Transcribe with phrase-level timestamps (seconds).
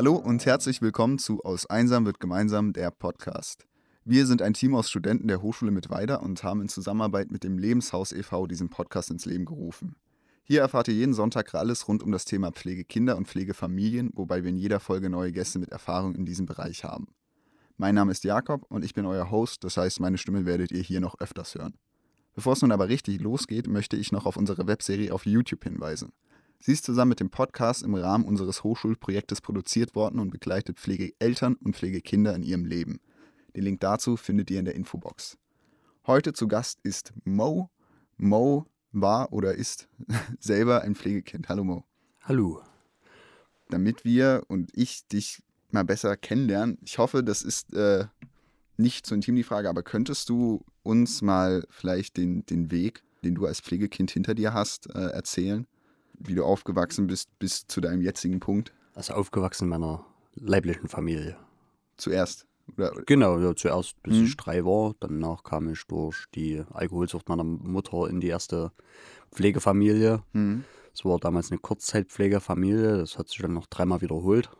[0.00, 3.66] Hallo und herzlich willkommen zu Aus Einsam wird gemeinsam, der Podcast.
[4.06, 7.58] Wir sind ein Team aus Studenten der Hochschule Mittweida und haben in Zusammenarbeit mit dem
[7.58, 8.46] Lebenshaus e.V.
[8.46, 9.96] diesen Podcast ins Leben gerufen.
[10.42, 14.48] Hier erfahrt ihr jeden Sonntag alles rund um das Thema Pflegekinder und Pflegefamilien, wobei wir
[14.48, 17.08] in jeder Folge neue Gäste mit Erfahrung in diesem Bereich haben.
[17.76, 20.82] Mein Name ist Jakob und ich bin euer Host, das heißt, meine Stimme werdet ihr
[20.82, 21.74] hier noch öfters hören.
[22.34, 26.12] Bevor es nun aber richtig losgeht, möchte ich noch auf unsere Webserie auf YouTube hinweisen.
[26.62, 31.54] Sie ist zusammen mit dem Podcast im Rahmen unseres Hochschulprojektes produziert worden und begleitet Pflegeeltern
[31.54, 33.00] und Pflegekinder in ihrem Leben.
[33.56, 35.38] Den Link dazu findet ihr in der Infobox.
[36.06, 37.70] Heute zu Gast ist Mo.
[38.18, 39.88] Mo war oder ist
[40.38, 41.48] selber ein Pflegekind.
[41.48, 41.84] Hallo Mo.
[42.24, 42.60] Hallo.
[43.70, 48.04] Damit wir und ich dich mal besser kennenlernen, ich hoffe, das ist äh,
[48.76, 53.34] nicht so intim die Frage, aber könntest du uns mal vielleicht den, den Weg, den
[53.34, 55.66] du als Pflegekind hinter dir hast, äh, erzählen?
[56.20, 58.72] Wie du aufgewachsen bist bis zu deinem jetzigen Punkt?
[58.94, 60.04] Also aufgewachsen in meiner
[60.34, 61.36] leiblichen Familie.
[61.96, 62.46] Zuerst?
[62.76, 62.92] Oder?
[63.06, 64.24] Genau, ja, zuerst bis mhm.
[64.24, 64.94] ich drei war.
[65.00, 68.72] Danach kam ich durch die Alkoholsucht meiner Mutter in die erste
[69.32, 70.22] Pflegefamilie.
[70.32, 70.64] Mhm.
[70.92, 72.98] Es war damals eine Kurzzeitpflegefamilie.
[72.98, 74.50] Das hat sich dann noch dreimal wiederholt.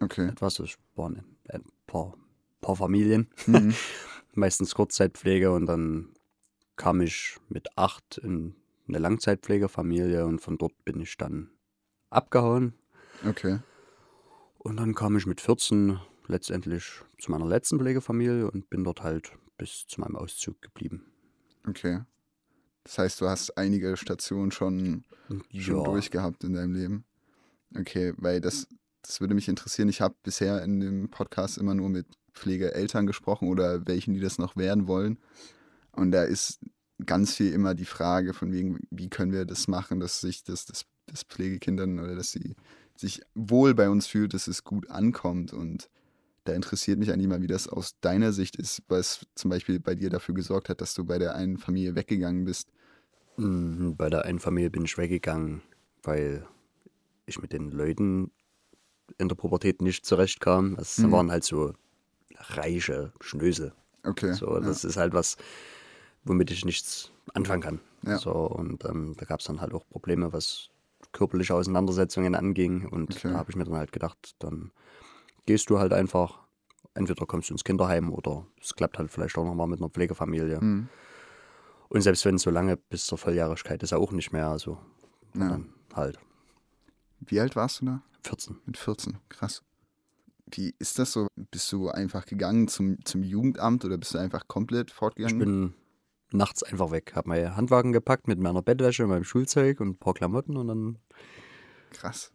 [0.00, 0.28] Okay.
[0.28, 2.14] Etwas, es waren ein paar,
[2.60, 3.28] paar Familien.
[3.46, 3.74] Mhm.
[4.34, 6.08] Meistens Kurzzeitpflege und dann
[6.76, 8.56] kam ich mit acht in
[8.88, 11.50] eine Langzeitpflegefamilie und von dort bin ich dann
[12.10, 12.74] abgehauen.
[13.26, 13.60] Okay.
[14.58, 19.32] Und dann kam ich mit 14 letztendlich zu meiner letzten Pflegefamilie und bin dort halt
[19.58, 21.04] bis zu meinem Auszug geblieben.
[21.66, 22.00] Okay.
[22.84, 25.04] Das heißt, du hast einige Stationen schon,
[25.50, 25.60] ja.
[25.60, 27.04] schon durchgehabt in deinem Leben.
[27.76, 28.68] Okay, weil das,
[29.02, 29.88] das würde mich interessieren.
[29.88, 34.38] Ich habe bisher in dem Podcast immer nur mit Pflegeeltern gesprochen oder welchen, die das
[34.38, 35.18] noch werden wollen.
[35.92, 36.60] Und da ist
[37.04, 40.64] ganz viel immer die Frage von wegen, wie können wir das machen, dass sich das,
[40.64, 42.54] das, das Pflegekindern oder dass sie
[42.96, 45.52] sich wohl bei uns fühlt, dass es gut ankommt.
[45.52, 45.88] Und
[46.44, 49.94] da interessiert mich eigentlich mal, wie das aus deiner Sicht ist, was zum Beispiel bei
[49.94, 52.70] dir dafür gesorgt hat, dass du bei der einen Familie weggegangen bist.
[53.36, 55.62] Mhm, bei der einen Familie bin ich weggegangen,
[56.02, 56.46] weil
[57.26, 58.30] ich mit den Leuten
[59.18, 60.76] in der Pubertät nicht zurechtkam.
[60.78, 61.12] Es mhm.
[61.12, 61.72] waren halt so
[62.36, 63.72] reiche Schnösel.
[64.04, 64.34] Okay.
[64.34, 64.90] So, das ja.
[64.90, 65.36] ist halt was,
[66.24, 67.80] womit ich nichts anfangen kann.
[68.02, 68.18] Ja.
[68.18, 70.70] So, und ähm, da gab es dann halt auch Probleme, was
[71.12, 72.86] körperliche Auseinandersetzungen anging.
[72.88, 73.30] Und okay.
[73.30, 74.70] da habe ich mir dann halt gedacht, dann
[75.46, 76.40] gehst du halt einfach,
[76.94, 80.60] entweder kommst du ins Kinderheim oder es klappt halt vielleicht auch nochmal mit einer Pflegefamilie.
[80.60, 80.88] Mhm.
[81.88, 84.48] Und selbst wenn es so lange bis zur Volljährigkeit ist, ja auch nicht mehr.
[84.48, 84.78] Also
[85.34, 85.48] ja.
[85.48, 86.18] dann halt.
[87.20, 88.02] Wie alt warst du da?
[88.22, 88.56] 14.
[88.66, 89.62] Mit 14, krass.
[90.50, 91.26] Wie ist das so?
[91.36, 95.40] Bist du einfach gegangen zum, zum Jugendamt oder bist du einfach komplett fortgegangen?
[95.40, 95.74] Ich bin
[96.34, 97.12] nachts einfach weg.
[97.14, 100.98] Hab meinen Handwagen gepackt mit meiner Bettwäsche, meinem Schulzeug und ein paar Klamotten und dann.
[101.92, 102.32] Krass.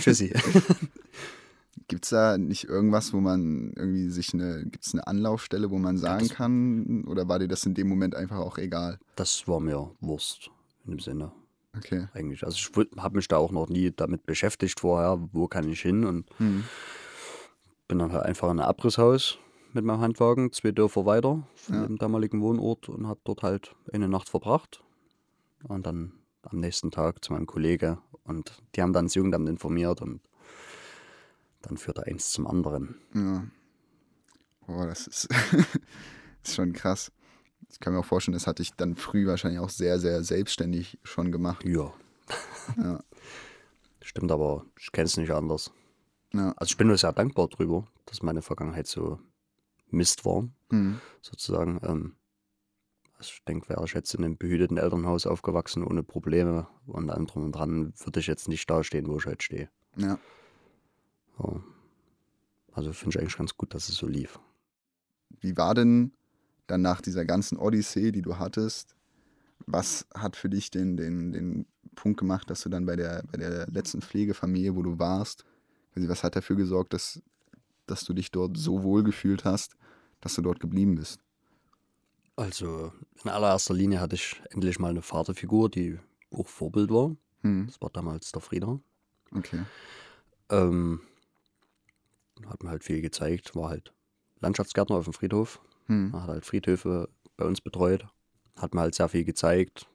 [0.00, 0.32] Tschüssi.
[1.88, 5.78] Gibt es da nicht irgendwas, wo man irgendwie sich eine, gibt es eine Anlaufstelle, wo
[5.78, 8.98] man sagen das, kann, oder war dir das in dem Moment einfach auch egal?
[9.16, 10.50] Das war mir Wurst
[10.84, 11.32] in dem Sinne.
[11.76, 12.08] Okay.
[12.12, 12.44] Eigentlich.
[12.44, 16.04] Also ich habe mich da auch noch nie damit beschäftigt vorher, wo kann ich hin
[16.04, 16.64] und hm.
[17.88, 19.38] bin dann halt einfach in ein Abrisshaus
[19.74, 21.86] mit meinem Handwagen zwei Dörfer weiter von ja.
[21.86, 24.82] dem damaligen Wohnort und habe dort halt eine Nacht verbracht.
[25.64, 26.12] Und dann
[26.42, 30.20] am nächsten Tag zu meinem Kollege und die haben dann das Jugendamt informiert und
[31.62, 32.96] dann führte eins zum anderen.
[33.14, 33.44] Ja.
[34.66, 35.28] Boah, das ist,
[36.42, 37.12] ist schon krass.
[37.70, 40.98] Ich kann mir auch vorstellen, das hatte ich dann früh wahrscheinlich auch sehr, sehr selbstständig
[41.04, 41.64] schon gemacht.
[41.64, 41.92] Ja.
[42.76, 43.00] ja.
[44.00, 45.70] Stimmt, aber ich kenne es nicht anders.
[46.32, 46.52] Ja.
[46.56, 49.18] Also ich bin nur sehr dankbar drüber, dass meine Vergangenheit so
[49.92, 51.00] Mist war, mhm.
[51.20, 51.80] sozusagen.
[51.84, 52.16] Ähm,
[53.18, 57.26] also ich denke, wäre ich jetzt in einem behüteten Elternhaus aufgewachsen, ohne Probleme und allem
[57.26, 59.70] drum und dran, würde ich jetzt nicht da stehen, wo ich heute stehe.
[59.96, 60.18] Ja.
[61.38, 61.62] ja.
[62.72, 64.40] Also finde ich eigentlich ganz gut, dass es so lief.
[65.40, 66.12] Wie war denn
[66.66, 68.96] dann nach dieser ganzen Odyssee, die du hattest,
[69.66, 73.38] was hat für dich den, den, den Punkt gemacht, dass du dann bei der, bei
[73.38, 75.44] der letzten Pflegefamilie, wo du warst,
[75.94, 77.22] was hat dafür gesorgt, dass,
[77.86, 79.76] dass du dich dort so wohl gefühlt hast,
[80.22, 81.20] dass du dort geblieben bist?
[82.36, 82.92] Also
[83.22, 85.98] in allererster Linie hatte ich endlich mal eine Vaterfigur, die
[86.30, 87.14] auch Vorbild war.
[87.42, 87.66] Hm.
[87.66, 88.80] Das war damals der Frieder.
[89.34, 89.64] Okay.
[90.48, 91.00] Ähm,
[92.48, 93.92] hat mir halt viel gezeigt, war halt
[94.40, 95.60] Landschaftsgärtner auf dem Friedhof.
[95.86, 96.12] Hm.
[96.14, 98.06] Hat halt Friedhöfe bei uns betreut.
[98.56, 99.88] Hat mir halt sehr viel gezeigt,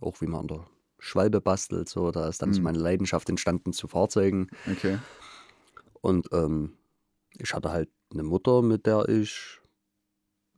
[0.00, 0.66] auch wie man an der
[0.98, 1.88] Schwalbe bastelt.
[1.88, 2.54] So, da ist dann hm.
[2.54, 4.48] so meine Leidenschaft entstanden zu Fahrzeugen.
[4.70, 4.98] Okay.
[6.00, 6.74] Und ähm,
[7.38, 9.60] ich hatte halt eine Mutter, mit der ich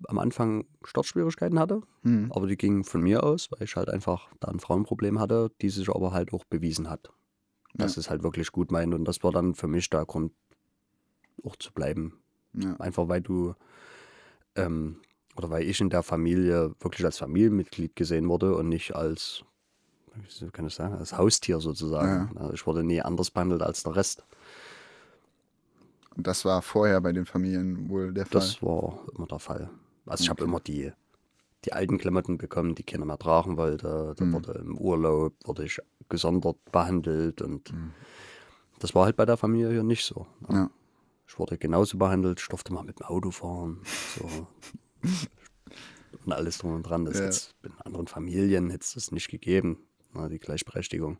[0.09, 2.31] am Anfang Startschwierigkeiten hatte, mhm.
[2.33, 5.71] aber die gingen von mir aus, weil ich halt einfach da ein Frauenproblem hatte, die
[5.71, 7.11] sich aber halt auch bewiesen hat,
[7.75, 8.01] dass ja.
[8.01, 8.95] es halt wirklich gut meint.
[8.95, 10.33] Und das war dann für mich der Grund,
[11.45, 12.21] auch zu bleiben.
[12.55, 12.77] Ja.
[12.77, 13.55] Einfach weil du,
[14.55, 15.01] ähm,
[15.37, 19.45] oder weil ich in der Familie wirklich als Familienmitglied gesehen wurde und nicht als,
[20.41, 22.31] wie kann ich sagen, als Haustier sozusagen.
[22.35, 22.41] Ja.
[22.41, 24.25] Also ich wurde nie anders behandelt als der Rest.
[26.17, 28.41] Und das war vorher bei den Familien wohl der Fall?
[28.41, 29.71] Das war immer der Fall.
[30.07, 30.93] Also ich habe immer die,
[31.65, 34.15] die alten Klamotten bekommen, die keiner mehr tragen wollte.
[34.17, 34.33] Da mhm.
[34.33, 37.93] wurde im Urlaub wurde ich gesondert behandelt und mhm.
[38.79, 40.27] das war halt bei der Familie hier nicht so.
[40.49, 40.57] Ne?
[40.57, 40.71] Ja.
[41.27, 43.81] Ich wurde genauso behandelt, ich durfte mal mit dem Auto fahren.
[44.19, 44.47] So.
[46.25, 47.05] und alles drum und dran.
[47.05, 47.25] Das ja.
[47.25, 49.79] jetzt in anderen Familien hätte es das nicht gegeben,
[50.13, 51.19] ne, die Gleichberechtigung.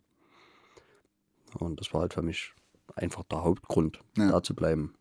[1.55, 2.53] Und das war halt für mich
[2.95, 4.31] einfach der Hauptgrund, ja.
[4.31, 4.95] da zu bleiben.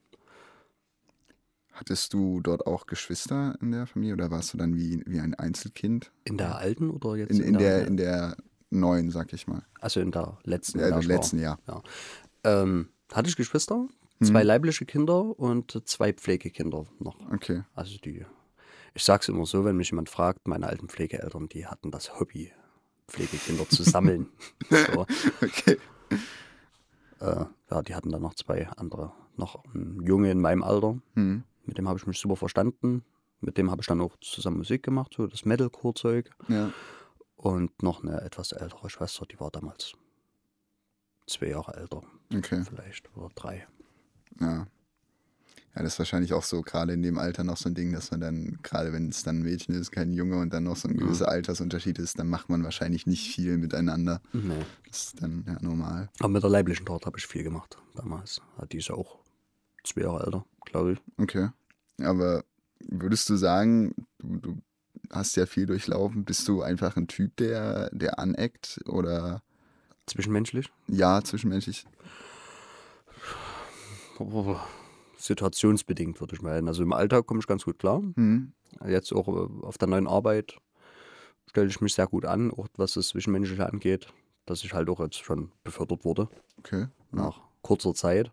[1.73, 5.35] Hattest du dort auch Geschwister in der Familie oder warst du dann wie, wie ein
[5.35, 6.13] Einzelkind?
[6.25, 7.33] In der alten oder jetzt?
[7.33, 8.37] In, in, in der, der, in der
[8.71, 9.65] neuen, sag ich mal.
[9.81, 10.79] Also in der letzten.
[10.79, 11.59] Ja, im letzten Jahr.
[11.67, 11.83] Ja.
[12.45, 13.89] Ähm, hatte ich Geschwister,
[14.23, 14.47] zwei hm.
[14.47, 17.19] leibliche Kinder und zwei Pflegekinder noch.
[17.33, 17.63] Okay.
[17.75, 18.25] Also die,
[18.95, 22.53] ich sag's immer so, wenn mich jemand fragt, meine alten Pflegeeltern, die hatten das Hobby,
[23.09, 24.29] Pflegekinder zu sammeln.
[24.71, 25.07] so.
[25.43, 25.79] Okay.
[27.21, 29.12] Äh, ja, die hatten dann noch zwei andere.
[29.37, 30.99] Noch ein Junge in meinem Alter.
[31.15, 31.43] Hm.
[31.65, 33.05] Mit dem habe ich mich super verstanden.
[33.41, 36.31] Mit dem habe ich dann auch zusammen Musik gemacht, so das Metalcore-Zeug.
[36.49, 36.71] Ja.
[37.37, 39.93] Und noch eine etwas ältere Schwester, die war damals
[41.26, 42.03] zwei Jahre älter.
[42.32, 42.62] Okay.
[42.65, 43.67] Vielleicht oder drei.
[44.41, 44.67] Ja.
[45.76, 48.12] Ja, das ist wahrscheinlich auch so gerade in dem Alter noch so ein Ding, dass
[48.12, 50.88] man dann, gerade wenn es dann ein Mädchen ist, kein Junge und dann noch so
[50.88, 54.21] ein gewisser Altersunterschied ist, dann macht man wahrscheinlich nicht viel miteinander.
[54.32, 54.65] Nee.
[54.87, 56.11] Das ist dann ja normal.
[56.21, 58.41] Aber mit der leiblichen Tochter habe ich viel gemacht damals.
[58.71, 59.19] Die ist auch
[59.82, 60.99] zwei Jahre älter, glaube ich.
[61.19, 61.49] Okay.
[62.00, 62.44] Aber
[62.79, 64.59] würdest du sagen, du, du
[65.11, 69.43] hast ja viel durchlaufen, bist du einfach ein Typ, der, der aneckt oder?
[70.06, 70.70] Zwischenmenschlich?
[70.87, 71.85] Ja, zwischenmenschlich.
[75.25, 76.69] Situationsbedingt, würde ich meinen.
[76.69, 78.03] Also im Alltag komme ich ganz gut klar.
[78.15, 78.53] Mhm.
[78.87, 80.56] Jetzt auch äh, auf der neuen Arbeit
[81.49, 84.09] stelle ich mich sehr gut an, auch was das Zwischenmenschliche angeht,
[84.44, 86.29] dass ich halt auch jetzt schon befördert wurde.
[86.59, 86.88] Okay.
[87.11, 88.32] Nach kurzer Zeit.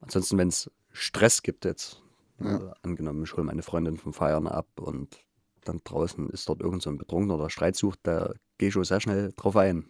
[0.00, 2.00] Ansonsten, wenn es Stress gibt jetzt,
[2.40, 2.56] ja.
[2.56, 5.18] äh, angenommen, ich hole meine Freundin vom Feiern ab und
[5.64, 8.84] dann draußen ist dort irgend so ein Betrunkener oder Streit sucht, da gehe ich schon
[8.84, 9.86] sehr schnell drauf ein.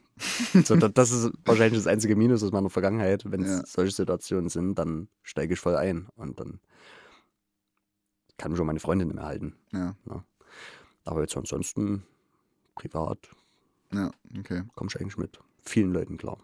[0.64, 3.30] so, das ist wahrscheinlich das einzige Minus aus meiner Vergangenheit.
[3.30, 3.66] Wenn es ja.
[3.66, 6.60] solche Situationen sind, dann steige ich voll ein und dann
[8.36, 9.54] kann mich schon meine Freundin nicht mehr halten.
[9.72, 9.96] Ja.
[10.08, 10.24] ja.
[11.04, 12.04] Aber jetzt ansonsten
[12.74, 13.18] privat
[13.92, 14.62] ja, okay.
[14.74, 16.38] komme ich eigentlich mit vielen Leuten klar.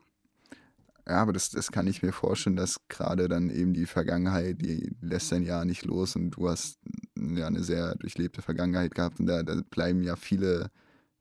[1.06, 4.91] Ja, aber das, das kann ich mir vorstellen, dass gerade dann eben die Vergangenheit, die
[5.03, 6.79] lässt ein Jahr nicht los und du hast
[7.15, 10.71] ja eine sehr durchlebte Vergangenheit gehabt und da, da bleiben ja viele,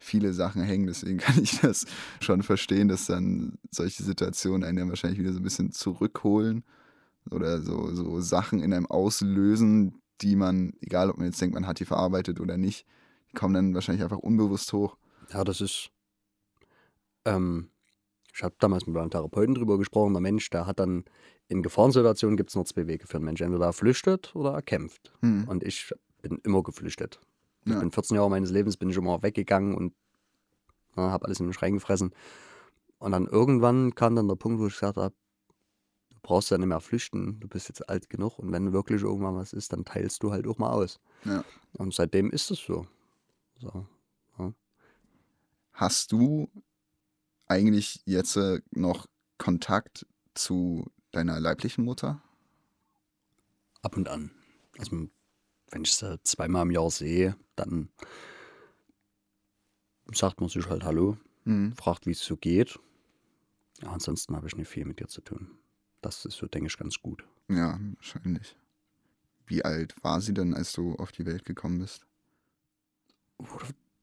[0.04, 0.88] viele Sachen hängen.
[0.88, 1.86] Deswegen kann ich das
[2.20, 6.64] schon verstehen, dass dann solche Situationen einen ja wahrscheinlich wieder so ein bisschen zurückholen
[7.32, 11.68] oder so, so Sachen in einem auslösen, die man, egal ob man jetzt denkt, man
[11.68, 12.86] hat die verarbeitet oder nicht,
[13.32, 14.98] die kommen dann wahrscheinlich einfach unbewusst hoch.
[15.32, 15.90] Ja, das ist.
[17.26, 17.70] Ähm,
[18.36, 20.14] ich habe damals mit meinem Therapeuten drüber gesprochen.
[20.14, 21.06] Der Mensch, der hat dann
[21.48, 23.46] in Gefahrensituationen gibt es nur zwei Wege für einen Menschen.
[23.46, 25.14] Entweder er flüchtet oder er kämpft.
[25.22, 25.46] Mhm.
[25.48, 27.20] Und ich bin immer geflüchtet.
[27.66, 27.76] Ja.
[27.76, 29.94] Ich bin 14 Jahre meines Lebens bin ich immer weggegangen und
[30.96, 32.14] habe alles in mich reingefressen.
[33.00, 35.14] Und dann irgendwann kam dann der Punkt, wo ich gesagt habe,
[36.12, 39.36] du brauchst ja nicht mehr flüchten, du bist jetzt alt genug und wenn wirklich irgendwann
[39.36, 41.00] was ist, dann teilst du halt auch mal aus.
[41.26, 41.44] Ja.
[41.74, 42.88] Und seitdem ist es so.
[43.60, 43.86] so
[44.40, 44.54] ja.
[45.74, 46.50] Hast du
[47.48, 49.08] eigentlich jetzt äh, noch
[49.38, 52.22] Kontakt zu deiner leiblichen Mutter?
[53.82, 54.32] Ab und an.
[54.78, 55.08] Also,
[55.74, 57.90] wenn ich sie zweimal im Jahr sehe, dann
[60.14, 61.74] sagt man sich halt Hallo, mhm.
[61.74, 62.80] fragt, wie es so geht.
[63.82, 65.50] Ja, ansonsten habe ich nicht viel mit ihr zu tun.
[66.02, 67.26] Das ist so, denke ich, ganz gut.
[67.50, 68.56] Ja, wahrscheinlich.
[69.48, 72.06] Wie alt war sie denn, als du auf die Welt gekommen bist?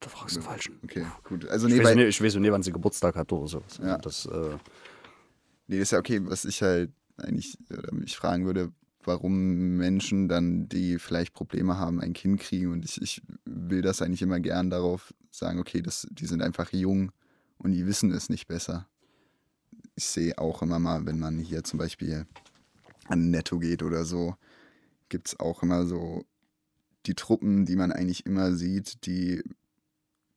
[0.01, 0.71] Da fragst du falsch.
[0.83, 1.47] Okay, gut.
[1.49, 3.63] Also, nee, ich, weiß nicht, ich weiß nicht, wann sie Geburtstag hat oder so.
[3.83, 3.99] Ja.
[3.99, 4.57] Das, äh,
[5.67, 6.21] nee, das ist ja okay.
[6.25, 8.73] Was ich halt eigentlich oder mich fragen würde,
[9.05, 12.73] warum Menschen dann, die vielleicht Probleme haben, ein Kind kriegen.
[12.73, 16.73] Und ich, ich will das eigentlich immer gern darauf sagen, okay, das, die sind einfach
[16.73, 17.13] jung
[17.59, 18.89] und die wissen es nicht besser.
[19.95, 22.27] Ich sehe auch immer mal, wenn man hier zum Beispiel
[23.09, 24.35] an Netto geht oder so,
[25.09, 26.25] gibt es auch immer so
[27.07, 29.43] die Truppen, die man eigentlich immer sieht, die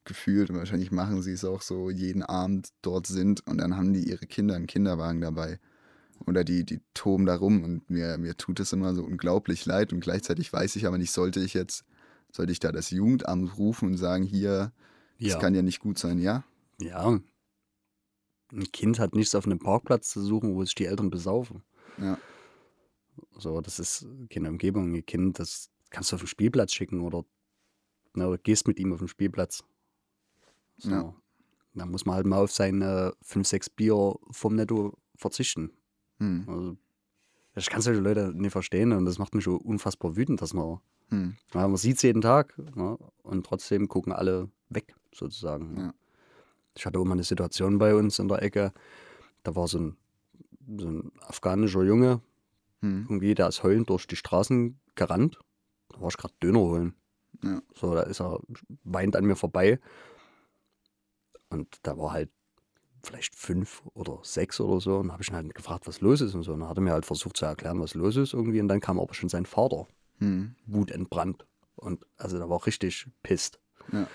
[0.05, 3.93] gefühlt, und wahrscheinlich machen sie es auch so, jeden Abend dort sind und dann haben
[3.93, 5.59] die ihre Kinder im Kinderwagen dabei.
[6.25, 9.91] Oder die, die toben da rum und mir, mir tut es immer so unglaublich leid
[9.91, 11.83] und gleichzeitig weiß ich aber nicht, sollte ich jetzt,
[12.31, 14.71] sollte ich da das Jugendamt rufen und sagen, hier,
[15.17, 15.33] ja.
[15.33, 16.43] das kann ja nicht gut sein, ja?
[16.79, 17.19] Ja.
[18.51, 21.63] Ein Kind hat nichts auf einem Parkplatz zu suchen, wo sich die Eltern besaufen.
[21.97, 22.17] Ja.
[23.37, 24.93] So, das ist keine Umgebung.
[24.95, 27.25] Ihr Kind, das kannst du auf den Spielplatz schicken oder,
[28.13, 29.63] ne, oder gehst mit ihm auf den Spielplatz.
[30.77, 30.89] So.
[30.89, 31.15] Ja.
[31.75, 35.71] Da muss man halt mal auf seine 5, 6 Bier vom Netto verzichten.
[36.19, 36.45] Hm.
[36.47, 36.77] Also,
[37.55, 40.79] ich kann solche Leute nicht verstehen und das macht mich schon unfassbar wütend, dass man,
[41.09, 41.37] hm.
[41.53, 45.77] ja, man sieht es jeden Tag ne, und trotzdem gucken alle weg, sozusagen.
[45.77, 45.93] Ja.
[46.75, 48.73] Ich hatte auch mal eine Situation bei uns in der Ecke,
[49.43, 49.97] da war so ein,
[50.77, 52.21] so ein afghanischer Junge,
[52.81, 53.05] hm.
[53.09, 55.39] irgendwie, der ist heulend durch die Straßen gerannt.
[55.89, 56.95] Da war ich gerade Döner holen.
[57.43, 57.61] Ja.
[57.75, 58.39] So, da ist er,
[58.83, 59.79] weint an mir vorbei.
[61.49, 62.31] Und da war halt
[63.03, 64.97] vielleicht fünf oder sechs oder so.
[64.97, 66.53] Und habe ich ihn halt gefragt, was los ist und so.
[66.53, 68.61] Und dann hat er mir halt versucht zu erklären, was los ist irgendwie.
[68.61, 69.87] Und dann kam aber schon sein Vater,
[70.19, 70.55] hm.
[70.65, 71.45] wutentbrannt.
[71.75, 73.59] Und also da war richtig pisst.
[73.91, 74.07] Ja.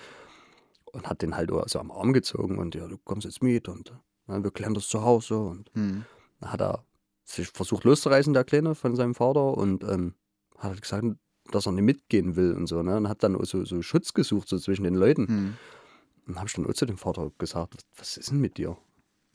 [0.91, 3.93] Und hat den halt so am Arm gezogen und ja, du kommst jetzt mit und
[4.27, 5.37] ja, wir klären das zu Hause.
[5.37, 6.05] Und hm.
[6.39, 6.83] dann hat er
[7.23, 9.55] sich versucht loszureißen, der Kleine, von seinem Vater.
[9.55, 10.15] Und ähm,
[10.57, 11.05] hat halt gesagt,
[11.51, 12.81] dass er nicht mitgehen will und so.
[12.81, 12.97] Ne?
[12.97, 15.27] Und hat dann so, so Schutz gesucht, so zwischen den Leuten.
[15.27, 15.57] Hm.
[16.29, 18.77] Und habe ich dann auch zu dem Vater gesagt, was, was ist denn mit dir?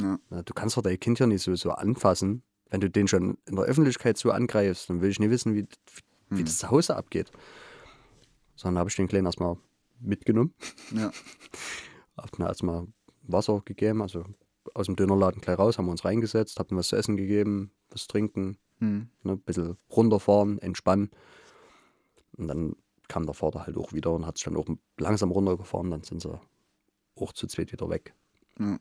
[0.01, 0.19] Ja.
[0.31, 2.45] Du kannst doch dein Kind ja nicht so, so anfassen.
[2.71, 5.67] Wenn du den schon in der Öffentlichkeit so angreifst, dann will ich nicht wissen, wie,
[6.31, 6.45] wie hm.
[6.45, 7.33] das zu Hause abgeht.
[8.55, 9.57] Sondern habe ich den Kleinen erstmal
[9.99, 10.55] mitgenommen.
[10.93, 11.11] Ja.
[12.17, 12.87] hab dann erstmal
[13.23, 14.25] Wasser gegeben, also
[14.75, 17.73] aus dem Dönerladen gleich raus, haben wir uns reingesetzt, hab ihm was zu essen gegeben,
[17.91, 19.09] was zu trinken, hm.
[19.25, 21.11] ne, ein bisschen runterfahren, entspannen.
[22.37, 22.77] Und dann
[23.09, 26.23] kam der Vater halt auch wieder und hat sich dann auch langsam runtergefahren, dann sind
[26.23, 26.41] sie
[27.17, 28.15] auch zu zweit wieder weg.
[28.59, 28.79] Ja.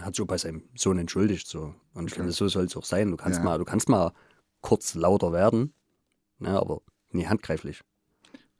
[0.00, 1.46] Hat sich auch bei seinem Sohn entschuldigt.
[1.48, 1.74] So.
[1.94, 2.20] Und ich okay.
[2.20, 3.10] finde, so soll es auch sein.
[3.10, 3.44] Du kannst, ja.
[3.44, 4.12] mal, du kannst mal
[4.60, 5.72] kurz lauter werden,
[6.38, 7.82] ne, aber nie handgreiflich.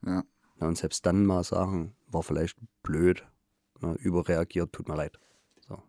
[0.04, 0.24] Ja.
[0.60, 0.66] ja.
[0.66, 3.24] Und selbst dann mal sagen, war vielleicht blöd,
[3.80, 5.18] ne, überreagiert, tut mir leid.
[5.66, 5.82] So.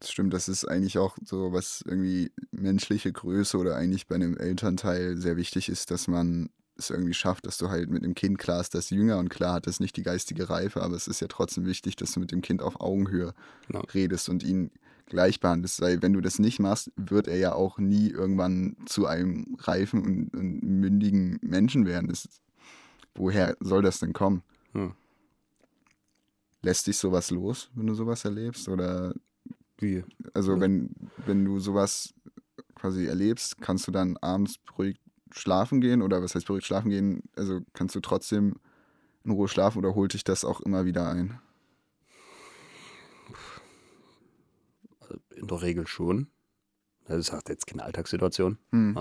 [0.00, 4.36] Das stimmt, das ist eigentlich auch so, was irgendwie menschliche Größe oder eigentlich bei einem
[4.36, 8.38] Elternteil sehr wichtig ist, dass man es irgendwie schafft, dass du halt mit dem Kind,
[8.38, 11.20] klar ist das jünger und klar hat das nicht die geistige Reife, aber es ist
[11.20, 13.34] ja trotzdem wichtig, dass du mit dem Kind auf Augenhöhe
[13.66, 13.80] genau.
[13.92, 14.70] redest und ihn
[15.06, 19.06] gleich behandelst, weil wenn du das nicht machst, wird er ja auch nie irgendwann zu
[19.06, 22.08] einem reifen und, und mündigen Menschen werden.
[22.08, 22.28] Das,
[23.14, 24.42] woher soll das denn kommen?
[24.72, 24.92] Hm.
[26.62, 28.68] Lässt dich sowas los, wenn du sowas erlebst?
[28.68, 29.14] Oder
[29.78, 30.04] wie?
[30.34, 30.60] Also ja.
[30.60, 30.90] wenn,
[31.24, 32.12] wenn du sowas
[32.74, 35.00] quasi erlebst, kannst du dann abends beruhigt
[35.32, 37.22] schlafen gehen oder was heißt beruhigt schlafen gehen?
[37.36, 38.54] Also kannst du trotzdem
[39.24, 41.38] in Ruhe schlafen oder holt dich das auch immer wieder ein?
[45.34, 46.28] In der Regel schon.
[47.04, 48.58] Das ist halt jetzt keine Alltagssituation.
[48.70, 48.96] Hm.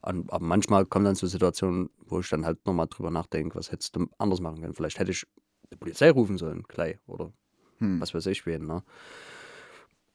[0.00, 3.96] Aber manchmal kommen dann so Situationen, wo ich dann halt nochmal drüber nachdenke, was hättest
[3.96, 4.74] du anders machen können.
[4.74, 5.26] Vielleicht hätte ich
[5.70, 7.32] die Polizei rufen sollen, gleich, oder
[7.78, 8.00] hm.
[8.00, 8.66] was weiß ich wen.
[8.66, 8.82] Ne?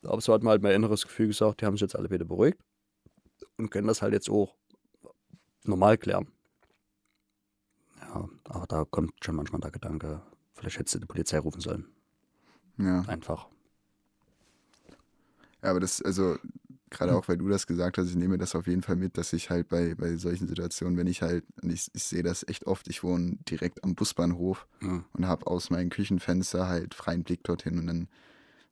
[0.03, 2.25] Aber so hat mir halt mein inneres Gefühl gesagt, die haben sich jetzt alle wieder
[2.25, 2.59] beruhigt
[3.57, 4.55] und können das halt jetzt auch
[5.63, 6.27] normal klären.
[8.01, 10.21] Ja, aber da kommt schon manchmal der Gedanke,
[10.53, 11.85] vielleicht hättest du die Polizei rufen sollen.
[12.77, 13.01] Ja.
[13.01, 13.47] Einfach.
[15.61, 16.37] Ja, aber das, also,
[16.89, 19.33] gerade auch, weil du das gesagt hast, ich nehme das auf jeden Fall mit, dass
[19.33, 22.65] ich halt bei, bei solchen Situationen, wenn ich halt, und ich, ich sehe das echt
[22.65, 25.05] oft, ich wohne direkt am Busbahnhof mhm.
[25.13, 28.07] und habe aus meinem Küchenfenster halt freien Blick dorthin und dann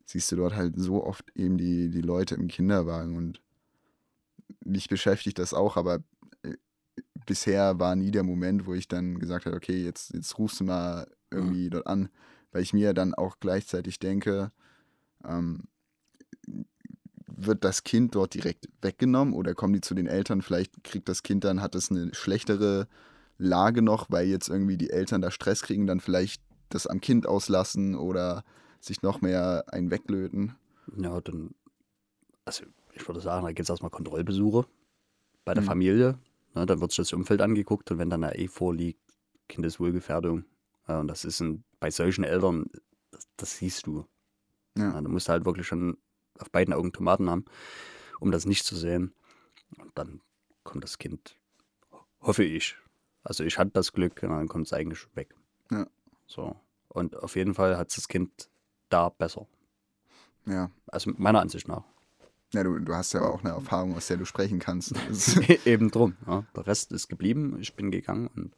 [0.05, 3.41] siehst du dort halt so oft eben die, die Leute im Kinderwagen und
[4.63, 5.99] mich beschäftigt das auch, aber
[7.27, 10.63] bisher war nie der Moment, wo ich dann gesagt habe, okay, jetzt, jetzt rufst du
[10.63, 11.69] mal irgendwie mhm.
[11.69, 12.09] dort an,
[12.51, 14.51] weil ich mir dann auch gleichzeitig denke,
[15.23, 15.65] ähm,
[17.27, 20.41] wird das Kind dort direkt weggenommen oder kommen die zu den Eltern?
[20.41, 22.87] Vielleicht kriegt das Kind dann, hat es eine schlechtere
[23.37, 27.27] Lage noch, weil jetzt irgendwie die Eltern da Stress kriegen, dann vielleicht das am Kind
[27.27, 28.43] auslassen oder
[28.79, 30.55] sich noch mehr einen weglöten.
[30.95, 31.51] Ja, dann,
[32.45, 34.65] also ich würde sagen, da gibt es erstmal Kontrollbesuche
[35.45, 35.67] bei der mhm.
[35.67, 36.19] Familie.
[36.57, 38.99] Ne, dann wird sich das Umfeld angeguckt und wenn dann eine E vorliegt,
[39.47, 40.43] Kindeswohlgefährdung.
[40.87, 42.65] Ja, und das ist ein, bei solchen Eltern,
[43.11, 44.07] das, das siehst du.
[44.75, 44.93] Ja.
[44.93, 45.97] Ja, du musst halt wirklich schon
[46.39, 47.45] auf beiden Augen Tomaten haben,
[48.19, 49.13] um das nicht zu sehen.
[49.77, 50.21] Und dann
[50.63, 51.35] kommt das Kind,
[52.21, 52.75] hoffe ich.
[53.23, 55.35] Also ich hatte das Glück, und dann kommt es eigentlich weg.
[55.69, 55.85] Ja.
[56.25, 56.55] So.
[56.87, 58.49] Und auf jeden Fall hat das Kind
[58.89, 59.45] da besser.
[60.45, 60.71] Ja.
[60.87, 61.83] Also meiner Ansicht nach.
[62.53, 64.93] Ja, du, du hast ja auch eine Erfahrung, aus der du sprechen kannst.
[65.65, 66.15] Eben drum.
[66.25, 66.45] Ja.
[66.55, 68.27] Der Rest ist geblieben, ich bin gegangen.
[68.27, 68.53] Und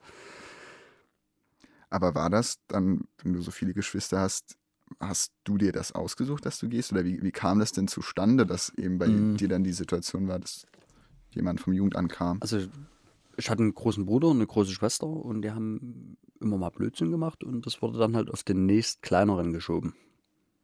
[1.89, 4.57] Aber war das dann, wenn du so viele Geschwister hast,
[4.99, 6.91] hast du dir das ausgesucht, dass du gehst?
[6.91, 9.37] Oder wie, wie kam das denn zustande, dass eben bei mhm.
[9.37, 10.65] dir dann die Situation war, dass
[11.31, 12.37] jemand vom Jugendamt kam?
[12.41, 12.59] Also
[13.37, 17.11] ich hatte einen großen Bruder und eine große Schwester und die haben immer mal Blödsinn
[17.11, 19.93] gemacht und das wurde dann halt auf den nächst kleineren geschoben.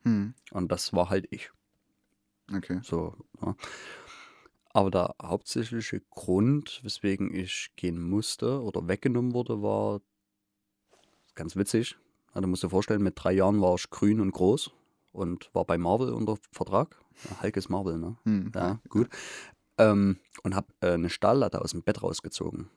[0.03, 0.33] Hm.
[0.51, 1.51] Und das war halt ich.
[2.53, 2.79] Okay.
[2.83, 3.55] So, ja.
[4.73, 10.01] Aber der hauptsächliche Grund, weswegen ich gehen musste oder weggenommen wurde, war
[11.33, 11.97] ganz witzig.
[12.29, 14.71] Also, du musst dir vorstellen, mit drei Jahren war ich grün und groß
[15.13, 16.97] und war bei Marvel unter Vertrag.
[17.29, 18.17] Ja, Hulk ist Marvel, ne?
[18.25, 18.51] Hm.
[18.53, 19.09] Ja, gut.
[19.77, 22.69] Ähm, und habe äh, eine Stahllatte aus dem Bett rausgezogen.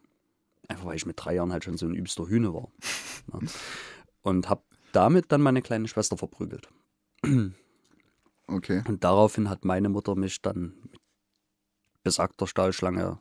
[0.69, 2.69] Einfach weil ich mit drei Jahren halt schon so ein übster Hühne war.
[3.33, 3.49] ne?
[4.23, 6.69] Und habe damit dann meine kleine Schwester verprügelt.
[8.49, 8.83] Okay.
[8.89, 11.01] Und daraufhin hat meine Mutter mich dann mit
[12.03, 13.21] besagter Stahlschlange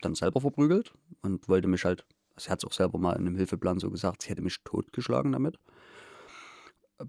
[0.00, 2.06] dann selber verprügelt und wollte mich halt,
[2.36, 5.32] sie hat es auch selber mal in einem Hilfeplan so gesagt, sie hätte mich totgeschlagen
[5.32, 5.58] damit,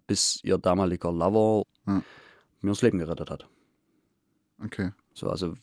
[0.08, 2.04] bis ihr damaliger Lover Hm.
[2.62, 3.48] mir das Leben gerettet hat.
[4.64, 4.92] Okay.
[5.14, 5.54] So, also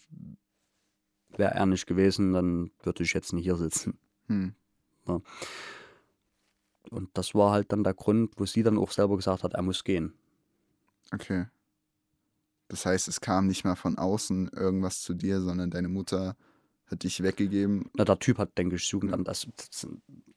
[1.37, 3.99] wäre er nicht gewesen, dann würde ich jetzt nicht hier sitzen.
[4.29, 4.55] Hm.
[6.91, 9.63] Und das war halt dann der Grund, wo sie dann auch selber gesagt hat, er
[9.63, 10.15] muss gehen.
[11.13, 11.47] Okay.
[12.73, 16.37] Das heißt, es kam nicht mal von außen irgendwas zu dir, sondern deine Mutter
[16.87, 17.91] hat dich weggegeben.
[17.95, 19.87] Na, der Typ hat, denke ich, Jugendamt, das, das,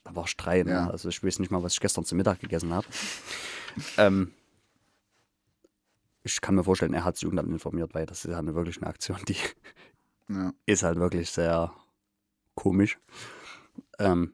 [0.04, 0.72] da war ich drei, ne?
[0.72, 0.90] Ja.
[0.90, 2.86] also ich weiß nicht mal, was ich gestern zum Mittag gegessen habe.
[3.98, 4.34] ähm,
[6.24, 8.78] ich kann mir vorstellen, er hat das Jugendamt informiert, weil das ist ja eine, wirklich
[8.82, 9.38] eine Aktion, die
[10.28, 10.52] Ja.
[10.66, 11.72] ist halt wirklich sehr
[12.54, 13.00] komisch.
[13.98, 14.34] Ähm,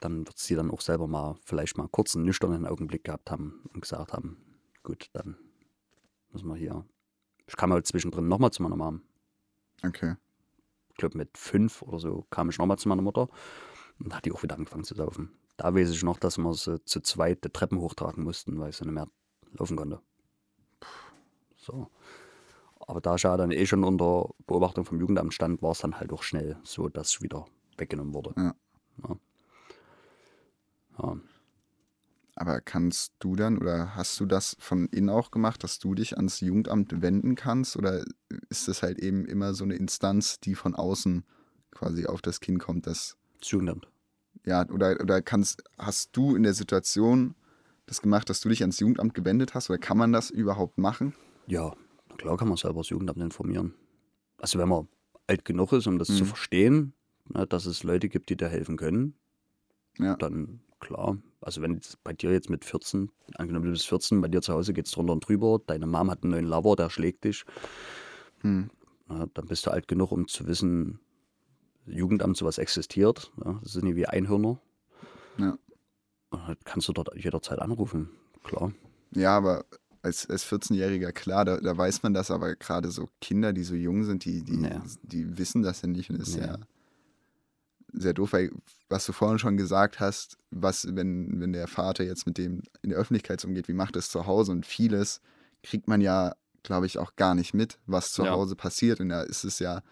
[0.00, 3.60] dann wird sie dann auch selber mal vielleicht mal kurz einen nüchternen Augenblick gehabt haben
[3.74, 4.38] und gesagt haben,
[4.82, 5.36] gut, dann
[6.32, 6.84] müssen wir hier.
[7.46, 9.02] Ich kam halt zwischendrin nochmal zu meiner Mom.
[9.84, 10.16] Okay.
[10.90, 13.28] Ich glaube mit fünf oder so kam ich nochmal zu meiner Mutter
[13.98, 15.32] und hat die auch wieder angefangen zu saufen.
[15.56, 18.84] Da weiß ich noch, dass wir so zu zweit die Treppen hochtragen mussten, weil sie
[18.84, 19.08] nicht mehr
[19.52, 20.00] laufen konnte.
[21.56, 21.90] So.
[22.80, 26.00] Aber da ich ja dann eh schon unter Beobachtung vom Jugendamt stand, war es dann
[26.00, 27.46] halt auch schnell so, dass ich wieder
[27.76, 28.32] weggenommen wurde.
[28.36, 28.54] Ja.
[29.06, 29.16] Ja.
[30.98, 31.16] Ja.
[32.40, 36.16] Aber kannst du dann oder hast du das von innen auch gemacht, dass du dich
[36.16, 37.76] ans Jugendamt wenden kannst?
[37.76, 38.02] Oder
[38.48, 41.26] ist das halt eben immer so eine Instanz, die von außen
[41.70, 43.90] quasi auf das Kind kommt, das Das Jugendamt.
[44.46, 47.34] ja, oder, oder kannst, hast du in der Situation
[47.84, 49.68] das gemacht, dass du dich ans Jugendamt gewendet hast?
[49.68, 51.12] Oder kann man das überhaupt machen?
[51.46, 51.74] Ja,
[52.16, 53.74] klar kann man selber das Jugendamt informieren.
[54.38, 54.88] Also wenn man
[55.26, 56.28] alt genug ist, um das zu Mhm.
[56.28, 56.92] verstehen,
[57.28, 59.14] ne, dass es Leute gibt, die dir helfen können,
[59.98, 60.16] Ja.
[60.16, 61.18] dann klar.
[61.40, 64.72] Also wenn bei dir jetzt mit 14, angenommen du bist 14, bei dir zu Hause
[64.72, 67.44] geht es drunter und drüber, deine Mom hat einen neuen Lover, der schlägt dich,
[68.40, 68.70] Hm.
[69.08, 70.98] na, dann bist du alt genug, um zu wissen,
[71.86, 73.30] Jugendamt sowas existiert.
[73.44, 74.60] Ja, das sind nicht wie Einhörner.
[75.38, 75.58] Ja.
[76.30, 78.10] Und dann kannst du dort jederzeit anrufen,
[78.44, 78.72] klar.
[79.14, 79.64] Ja, aber
[80.02, 83.74] als, als 14-Jähriger, klar, da, da weiß man das, aber gerade so Kinder, die so
[83.74, 84.82] jung sind, die, die, Naja.
[85.02, 86.52] die wissen das ja nicht und das ist Naja.
[86.58, 86.58] ja
[87.92, 88.50] sehr doof, weil
[88.88, 92.90] was du vorhin schon gesagt hast, was, wenn, wenn der Vater jetzt mit dem in
[92.90, 95.20] der Öffentlichkeit umgeht, wie macht es zu Hause und vieles
[95.62, 98.32] kriegt man ja, glaube ich, auch gar nicht mit, was zu Ja.
[98.32, 99.82] Hause passiert und da ist es ja,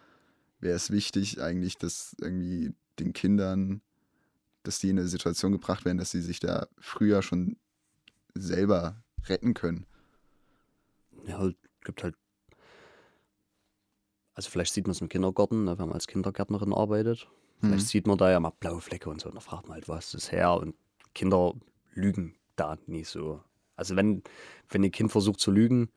[0.60, 3.80] wäre es wichtig eigentlich, dass irgendwie den Kindern,
[4.62, 7.56] dass die in eine Situation gebracht werden, dass sie sich da früher schon
[8.34, 9.86] selber retten können.
[11.26, 12.16] Ja, halt, gibt halt.
[14.34, 17.28] Also vielleicht sieht man es im Kindergarten, ne, wenn man als Kindergärtnerin arbeitet.
[17.60, 17.88] Vielleicht Mhm.
[17.88, 19.28] sieht man da ja mal blaue Flecke und so.
[19.28, 20.54] Und da fragt man halt, was ist das her?
[20.54, 20.74] Und
[21.14, 21.54] Kinder
[21.94, 23.42] lügen da nicht so.
[23.76, 24.22] Also wenn,
[24.68, 25.88] wenn ein Kind versucht zu lügen,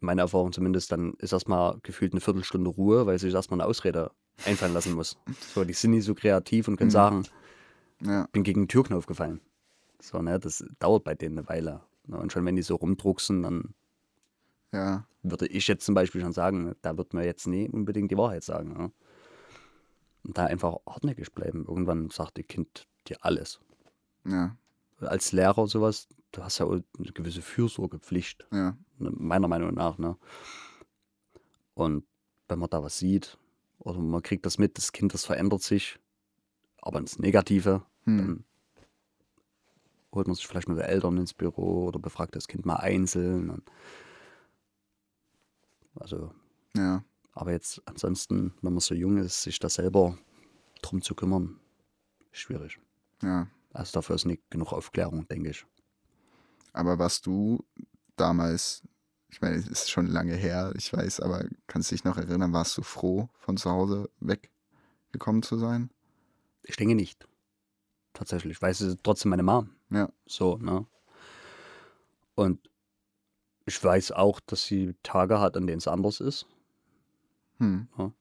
[0.00, 4.10] meine Erfahrung zumindest, dann ist erstmal gefühlt eine Viertelstunde Ruhe, weil sich erstmal eine Ausrede
[4.44, 5.16] einfallen lassen muss.
[5.54, 6.92] So, die sind nicht so kreativ und können Mhm.
[6.92, 7.26] sagen,
[8.02, 9.40] Ja, bin gegen den Türknopf gefallen.
[10.00, 11.80] So, ne, das dauert bei denen eine Weile.
[12.06, 13.74] Ne, und schon wenn die so rumdrucksen, dann
[14.72, 18.18] ja, würde ich jetzt zum Beispiel schon sagen, da wird man jetzt nie unbedingt die
[18.18, 18.72] Wahrheit sagen.
[18.76, 18.92] Ne?
[20.24, 21.66] Und da einfach hartnäckig bleiben.
[21.68, 23.60] Irgendwann sagt das Kind dir alles.
[24.26, 24.56] ja,
[25.00, 29.98] Als Lehrer sowas, du hast ja eine gewisse Fürsorgepflicht, ja, ne, meiner Meinung nach.
[29.98, 30.16] Ne?
[31.74, 32.04] Und
[32.48, 33.36] wenn man da was sieht
[33.78, 35.98] oder man kriegt das mit, das Kind, das verändert sich,
[36.80, 38.44] aber ins Negative, hm, dann
[40.12, 43.62] holt man sich vielleicht mal die Eltern ins Büro oder befragt das Kind mal einzeln.
[45.96, 46.32] Also
[46.76, 47.04] ja,
[47.34, 50.16] Aber jetzt ansonsten, wenn man so jung ist, sich da selber
[50.82, 51.58] drum zu kümmern,
[52.32, 52.78] schwierig.
[53.22, 53.48] ja.
[53.72, 55.66] Also dafür ist nicht genug Aufklärung, denke ich.
[56.72, 57.64] Aber was du
[58.14, 58.82] damals,
[59.28, 62.78] ich meine, es ist schon lange her, ich weiß, aber kannst dich noch erinnern, warst
[62.78, 65.90] du froh, von zu Hause weggekommen zu sein?
[66.62, 67.26] Ich denke nicht.
[68.12, 69.70] Tatsächlich, weil es ist trotzdem meine Mom.
[69.90, 70.08] Ja.
[70.24, 70.86] So, ne?
[72.36, 72.70] Und
[73.66, 76.46] ich weiß auch, dass sie Tage hat, an denen es anders ist.
[77.64, 78.12] Hm,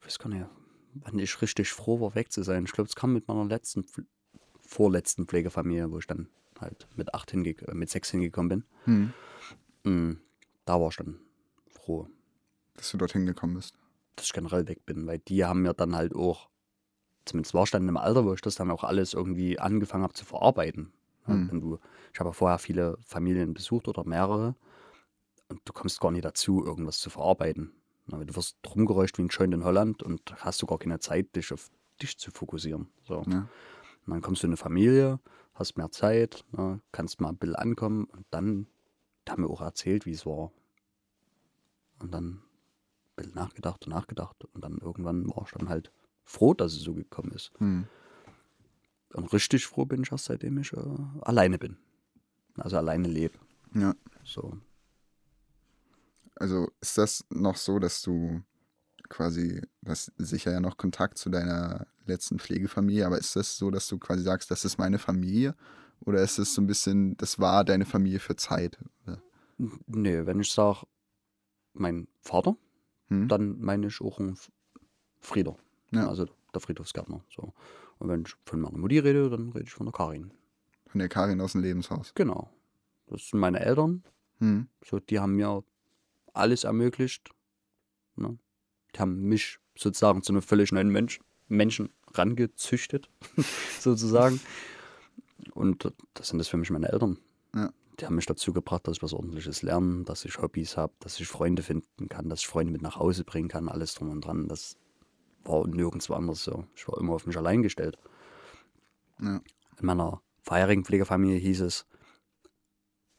[0.00, 0.46] Ich weiß gar nicht,
[0.94, 2.64] wann ich richtig froh war, weg zu sein.
[2.64, 3.84] Ich glaube, es kam mit meiner letzten,
[4.60, 6.28] vorletzten Pflegefamilie, wo ich dann
[6.60, 8.64] halt mit acht hingek äh, mit sechs hingekommen bin.
[8.84, 9.12] hm,
[9.84, 10.18] Mm,
[10.64, 11.18] Da war ich dann
[11.68, 12.06] froh.
[12.74, 13.76] Dass du dorthin gekommen bist.
[14.16, 16.48] Dass ich generell weg bin, weil die haben mir dann halt auch,
[17.24, 20.14] zumindest war ich dann im Alter, wo ich das dann auch alles irgendwie angefangen habe
[20.14, 20.92] zu verarbeiten.
[21.26, 21.50] Mhm.
[21.50, 21.78] Wenn du,
[22.12, 24.54] ich habe ja vorher viele Familien besucht oder mehrere
[25.82, 27.72] kommst gar nicht dazu, irgendwas zu verarbeiten.
[28.06, 31.52] Du wirst rumgeräuscht wie ein Joint in Holland und hast du gar keine Zeit, dich
[31.52, 32.88] auf dich zu fokussieren.
[33.02, 33.24] So.
[33.26, 33.48] Ja.
[34.06, 35.18] Und dann kommst du in eine Familie,
[35.54, 38.68] hast mehr Zeit, ne, kannst mal ein bisschen ankommen und dann
[39.28, 40.52] haben wir auch erzählt, wie es war.
[41.98, 42.42] Und dann ein
[43.16, 45.90] bisschen nachgedacht und nachgedacht und dann irgendwann war ich dann halt
[46.22, 47.50] froh, dass es so gekommen ist.
[47.58, 47.88] Hm.
[49.14, 51.76] Und richtig froh bin ich erst seitdem ich äh, alleine bin.
[52.56, 53.36] Also alleine lebe.
[53.74, 53.94] Ja.
[54.22, 54.58] So.
[56.42, 58.42] Also ist das noch so, dass du
[59.08, 63.70] quasi, du hast sicher ja noch Kontakt zu deiner letzten Pflegefamilie, aber ist das so,
[63.70, 65.54] dass du quasi sagst, das ist meine Familie?
[66.00, 68.76] Oder ist es so ein bisschen, das war deine Familie für Zeit?
[69.04, 69.22] Oder?
[69.86, 70.84] Nee, wenn ich sage,
[71.74, 72.56] mein Vater,
[73.06, 73.28] hm?
[73.28, 74.36] dann meine ich auch einen
[75.20, 75.56] Frieder.
[75.92, 76.08] Ja.
[76.08, 77.22] Also der Friedhofsgärtner.
[77.32, 77.52] So.
[78.00, 80.32] Und wenn ich von meiner Mutti rede, dann rede ich von der Karin.
[80.88, 82.12] Von der Karin aus dem Lebenshaus.
[82.16, 82.50] Genau.
[83.06, 84.02] Das sind meine Eltern.
[84.38, 84.66] Hm.
[84.84, 85.62] So, die haben mir
[86.32, 87.30] alles ermöglicht.
[88.16, 88.38] Ne?
[88.94, 93.08] Die haben mich sozusagen zu einem völlig neuen Mensch, Menschen rangezüchtet,
[93.80, 94.40] sozusagen.
[95.54, 97.18] Und das sind das für mich meine Eltern.
[97.54, 97.72] Ja.
[98.00, 101.20] Die haben mich dazu gebracht, dass ich was Ordentliches lerne, dass ich Hobbys habe, dass
[101.20, 104.22] ich Freunde finden kann, dass ich Freunde mit nach Hause bringen kann, alles drum und
[104.22, 104.48] dran.
[104.48, 104.76] Das
[105.44, 106.64] war nirgendwo anders so.
[106.74, 107.98] Ich war immer auf mich allein gestellt.
[109.20, 109.40] Ja.
[109.78, 111.86] In meiner vorherigen Pflegefamilie hieß es,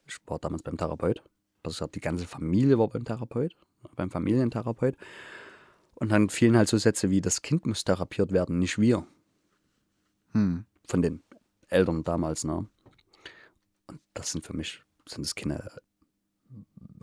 [0.06, 1.24] ich war damals beim Therapeut.
[1.64, 3.56] Also die ganze Familie war beim Therapeut,
[3.96, 4.96] beim Familientherapeut.
[5.96, 9.06] Und dann fielen halt so Sätze wie, das Kind muss therapiert werden, nicht wir.
[10.32, 10.66] Hm.
[10.88, 11.24] Von den
[11.70, 12.68] Eltern damals, ne?
[13.88, 15.72] Und das sind für mich, sind das keine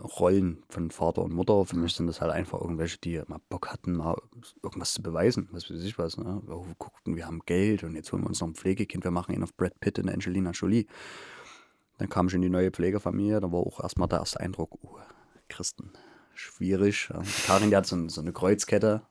[0.01, 1.65] Rollen von Vater und Mutter.
[1.65, 4.17] Für mich sind das halt einfach irgendwelche, die mal Bock hatten, mal
[4.63, 6.17] irgendwas zu beweisen, was weiß ich was.
[6.17, 6.41] Ne?
[6.45, 9.33] Wir guckten, wir haben Geld und jetzt holen wir uns noch ein Pflegekind, wir machen
[9.33, 10.87] ihn auf Brad Pitt und Angelina Jolie.
[12.01, 14.97] Dann kam ich in die neue Pflegefamilie, da war auch erstmal der erste Eindruck, oh,
[15.49, 15.93] Christen,
[16.33, 17.09] schwierig.
[17.45, 19.03] Karin, die hat so, so eine Kreuzkette.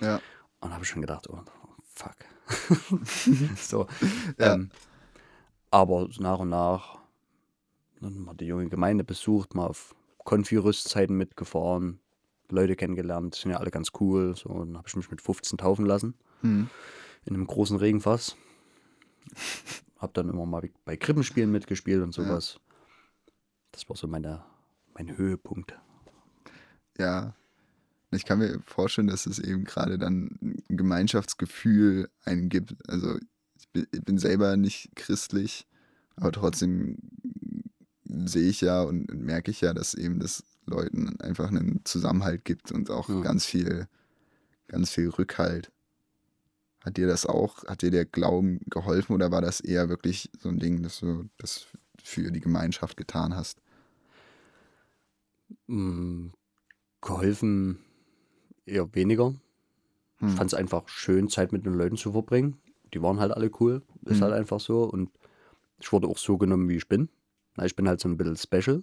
[0.00, 0.22] Ja.
[0.60, 1.42] Und habe ich schon gedacht, oh,
[1.94, 2.16] fuck.
[3.58, 3.86] so.
[4.38, 4.54] Ja.
[4.54, 4.70] Ähm,
[5.70, 6.98] aber nach und nach
[8.00, 12.00] dann mal die junge Gemeinde besucht, mal auf Konfi-Rüstzeiten mitgefahren,
[12.48, 14.34] Leute kennengelernt, sind ja alle ganz cool.
[14.34, 16.14] So, dann habe ich mich mit 15 taufen lassen.
[16.40, 16.70] Mhm.
[17.26, 18.34] In einem großen Regenfass.
[20.04, 22.56] Hab dann immer mal bei Krippenspielen mitgespielt und sowas.
[22.56, 23.32] Ja.
[23.72, 24.44] Das war so meine,
[24.92, 25.74] mein Höhepunkt.
[26.98, 27.34] Ja.
[28.10, 32.76] Ich kann mir vorstellen, dass es eben gerade dann ein Gemeinschaftsgefühl einen gibt.
[32.86, 33.18] Also
[33.58, 35.66] ich bin, ich bin selber nicht christlich,
[36.16, 36.98] aber trotzdem
[38.04, 42.72] sehe ich ja und merke ich ja, dass eben das Leuten einfach einen Zusammenhalt gibt
[42.72, 43.22] und auch ja.
[43.22, 43.88] ganz viel,
[44.68, 45.72] ganz viel Rückhalt.
[46.84, 50.50] Hat dir das auch, hat dir der Glauben geholfen oder war das eher wirklich so
[50.50, 51.66] ein Ding, dass du das
[52.02, 53.62] für die Gemeinschaft getan hast?
[55.66, 56.28] Mm,
[57.00, 57.78] geholfen
[58.66, 59.34] eher weniger.
[60.18, 60.28] Hm.
[60.28, 62.58] Ich fand es einfach schön, Zeit mit den Leuten zu verbringen.
[62.92, 63.80] Die waren halt alle cool.
[64.04, 64.24] Ist hm.
[64.24, 64.84] halt einfach so.
[64.84, 65.10] Und
[65.80, 67.08] ich wurde auch so genommen, wie ich bin.
[67.62, 68.82] Ich bin halt so ein bisschen special.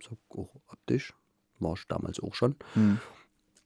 [0.00, 1.12] So auch optisch.
[1.58, 2.56] War ich damals auch schon.
[2.72, 2.98] Hm.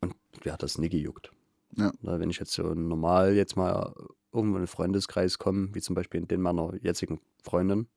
[0.00, 1.30] Und ja, das nie gejuckt.
[1.76, 1.92] Ja.
[2.02, 3.94] Na, wenn ich jetzt so normal jetzt mal
[4.32, 7.88] irgendwo in einen Freundeskreis komme, wie zum Beispiel in den meiner jetzigen Freundin,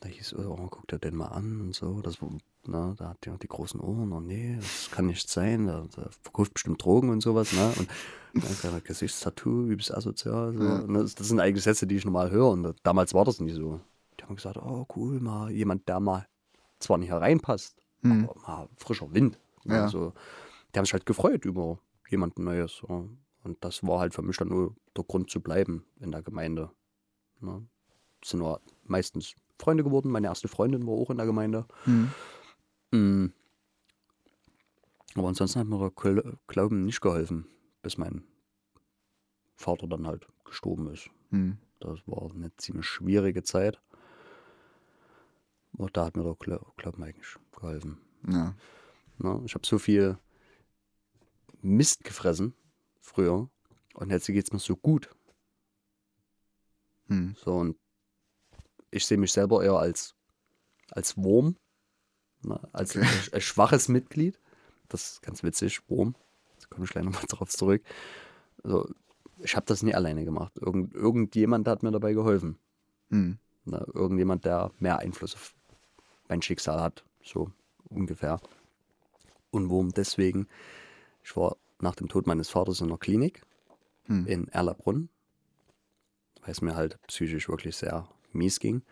[0.00, 2.00] da hieß, oh, guck dir den mal an und so.
[2.00, 2.18] Das,
[2.66, 4.12] na, da hat ja die großen Ohren.
[4.12, 5.68] Oh nee, das kann nicht sein.
[5.68, 7.52] Da, da verkauft bestimmt Drogen und sowas.
[7.52, 7.72] Ne?
[7.78, 7.88] Und
[8.62, 10.54] dann Gesichtstattoo, wie bist du asozial.
[10.54, 10.64] So.
[10.64, 10.78] Ja.
[10.80, 12.50] Das, das, sind eigentlich Sätze, die ich normal höre.
[12.50, 13.80] Und damals war das nicht so.
[14.18, 16.26] Die haben gesagt, oh cool, mal jemand, der mal
[16.80, 18.28] zwar nicht hereinpasst, mhm.
[18.28, 19.38] aber mal frischer Wind.
[19.64, 19.84] Ja.
[19.84, 20.14] Also,
[20.74, 21.78] die haben sich halt gefreut über
[22.12, 22.76] jemanden Neues.
[22.76, 23.08] So.
[23.42, 26.70] Und das war halt für mich dann nur der Grund zu bleiben in der Gemeinde.
[27.40, 27.66] Ne?
[28.24, 30.10] Sind nur meistens Freunde geworden.
[30.10, 31.66] Meine erste Freundin war auch in der Gemeinde.
[31.86, 32.10] Mhm.
[32.92, 33.32] Mhm.
[35.14, 37.46] Aber ansonsten hat mir der Glauben nicht geholfen,
[37.82, 38.24] bis mein
[39.56, 41.10] Vater dann halt gestorben ist.
[41.30, 41.58] Mhm.
[41.80, 43.80] Das war eine ziemlich schwierige Zeit.
[45.72, 47.98] Und da hat mir der Glauben eigentlich geholfen.
[48.28, 48.54] Ja.
[49.18, 50.18] Na, ich habe so viel
[51.62, 52.54] Mist gefressen
[53.00, 53.48] früher
[53.94, 55.10] und jetzt geht es mir so gut.
[57.08, 57.34] Hm.
[57.36, 57.76] So, und
[58.90, 60.14] ich sehe mich selber eher als,
[60.90, 61.56] als Wurm,
[62.42, 63.06] na, als okay.
[63.06, 64.38] ein, ein, schwaches Mitglied.
[64.88, 66.14] Das ist ganz witzig, Wurm.
[66.60, 67.82] Da komme ich gleich nochmal drauf zurück.
[68.62, 68.88] Also,
[69.38, 70.52] ich habe das nie alleine gemacht.
[70.58, 72.58] Irgend, irgendjemand hat mir dabei geholfen.
[73.10, 73.38] Hm.
[73.64, 75.54] Na, irgendjemand, der mehr Einfluss auf
[76.28, 77.04] mein Schicksal hat.
[77.22, 77.50] So
[77.88, 78.40] ungefähr.
[79.50, 80.48] Und Wurm deswegen,
[81.22, 83.42] ich war nach dem Tod meines Vaters in der Klinik
[84.04, 84.26] hm.
[84.26, 85.08] in Erlabrunn,
[86.42, 88.82] weil es mir halt psychisch wirklich sehr mies ging.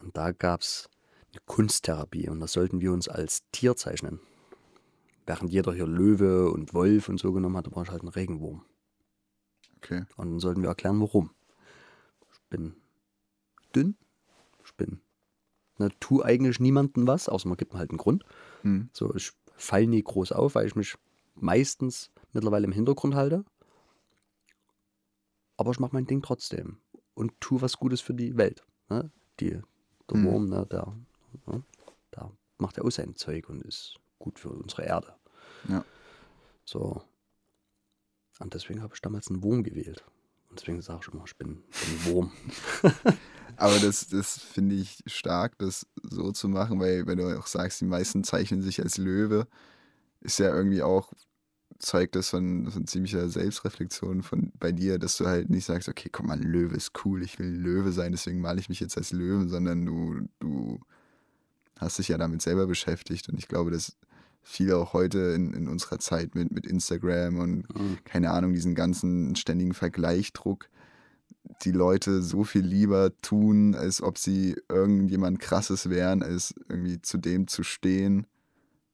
[0.00, 0.88] Und da gab es
[1.32, 4.20] eine Kunsttherapie und da sollten wir uns als Tier zeichnen.
[5.26, 8.64] Während jeder hier Löwe und Wolf und so genommen hat, war ich halt ein Regenwurm.
[9.78, 10.04] Okay.
[10.16, 11.30] Und dann sollten wir erklären, warum.
[12.32, 12.76] Ich bin
[13.74, 13.96] dünn,
[14.64, 15.00] ich bin,
[15.78, 18.24] ne, tu eigentlich niemandem was, außer man gibt mir halt einen Grund.
[18.62, 18.88] Hm.
[18.92, 20.96] So, ich falle nie groß auf, weil ich mich
[21.36, 23.44] meistens mittlerweile im Hintergrund halte.
[25.56, 26.78] Aber ich mache mein Ding trotzdem
[27.14, 28.64] und tue was Gutes für die Welt.
[28.88, 29.10] Ne?
[29.40, 29.62] Die, der
[30.10, 30.24] hm.
[30.24, 30.94] Wurm, ne, der,
[31.46, 31.62] ne,
[32.14, 35.14] der macht ja auch sein Zeug und ist gut für unsere Erde.
[35.68, 35.84] Ja.
[36.64, 37.02] So.
[38.38, 40.04] Und deswegen habe ich damals einen Wurm gewählt.
[40.50, 42.32] Und deswegen sage ich immer, ich bin, bin ein Wurm.
[43.56, 47.80] Aber das, das finde ich stark, das so zu machen, weil wenn du auch sagst,
[47.80, 49.46] die meisten zeichnen sich als Löwe,
[50.20, 51.12] ist ja irgendwie auch,
[51.78, 56.08] zeigt das von, von ziemlicher Selbstreflexion von bei dir, dass du halt nicht sagst, okay,
[56.10, 58.96] komm mal, ein Löwe ist cool, ich will Löwe sein, deswegen male ich mich jetzt
[58.96, 60.80] als Löwe, sondern du, du
[61.78, 63.96] hast dich ja damit selber beschäftigt und ich glaube, dass
[64.42, 67.98] viele auch heute in, in unserer Zeit mit, mit Instagram und mhm.
[68.04, 70.68] keine Ahnung, diesen ganzen ständigen Vergleichdruck,
[71.62, 77.18] die Leute so viel lieber tun, als ob sie irgendjemand krasses wären, als irgendwie zu
[77.18, 78.26] dem zu stehen,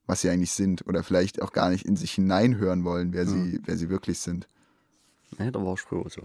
[0.07, 0.87] was sie eigentlich sind.
[0.87, 3.53] Oder vielleicht auch gar nicht in sich hineinhören wollen, wer, mhm.
[3.53, 4.49] sie, wer sie wirklich sind.
[5.39, 6.23] Ja, da war ich früher so.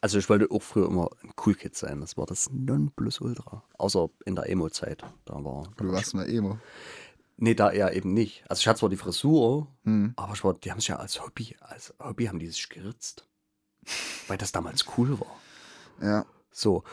[0.00, 2.00] Also ich wollte auch früher immer ein Cool Kid sein.
[2.00, 3.62] Das war das Nonplusultra.
[3.78, 5.02] Außer in der Emo-Zeit.
[5.24, 5.72] Da war.
[5.78, 6.58] Du warst mal Emo.
[7.36, 8.44] Nee, da eher eben nicht.
[8.48, 10.12] Also ich hatte zwar die Frisur, hm.
[10.16, 13.26] aber ich war, die haben sich ja als Hobby, als Hobby haben die sich geritzt.
[14.28, 15.40] Weil das damals cool war.
[16.00, 16.26] Ja.
[16.50, 16.84] So.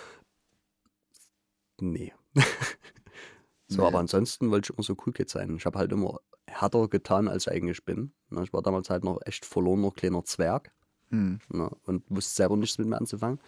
[1.80, 2.14] Nee.
[3.72, 3.88] so, nee.
[3.88, 5.56] aber ansonsten wollte ich immer so cool Kid sein.
[5.56, 8.12] Ich habe halt immer härter getan, als ich eigentlich bin.
[8.30, 10.74] Ne, ich war damals halt noch echt verlorener kleiner Zwerg.
[11.10, 11.40] Hm.
[11.48, 13.40] Ne, und wusste selber nichts mit mir anzufangen.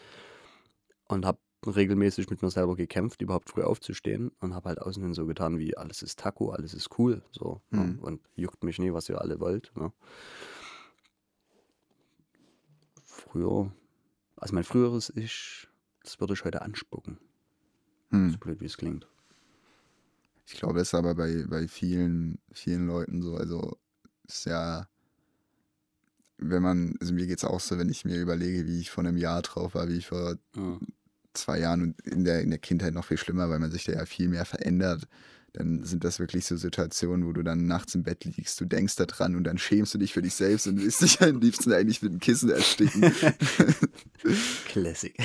[1.09, 5.13] Und habe regelmäßig mit mir selber gekämpft, überhaupt früh aufzustehen und habe halt außen hin
[5.13, 7.99] so getan wie alles ist Taco, alles ist cool, so mhm.
[7.99, 9.73] und juckt mich nie, was ihr alle wollt.
[9.75, 9.91] Ne?
[13.03, 13.71] Früher,
[14.37, 15.67] also mein früheres Ich,
[16.01, 17.17] das würde ich heute anspucken.
[18.09, 18.31] Mhm.
[18.31, 19.07] So blöd wie es klingt.
[20.45, 23.77] Ich glaube, das ist aber bei, bei vielen, vielen Leuten so, also
[24.27, 24.87] ist ja
[26.37, 29.05] wenn man, also mir geht es auch so, wenn ich mir überlege, wie ich vor
[29.05, 30.79] einem Jahr drauf war, wie ich vor mhm
[31.33, 33.93] zwei Jahren und in der, in der Kindheit noch viel schlimmer, weil man sich da
[33.93, 35.07] ja viel mehr verändert.
[35.53, 38.95] Dann sind das wirklich so Situationen, wo du dann nachts im Bett liegst, du denkst
[38.95, 41.71] da dran und dann schämst du dich für dich selbst und willst dich am liebsten
[41.71, 43.01] eigentlich mit dem Kissen ersticken.
[44.65, 45.15] Classic.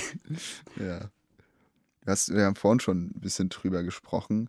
[0.77, 1.11] Ja.
[2.05, 4.49] Wir haben vorhin schon ein bisschen drüber gesprochen.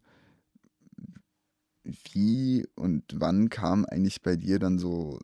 [1.83, 5.19] Wie und wann kam eigentlich bei dir dann so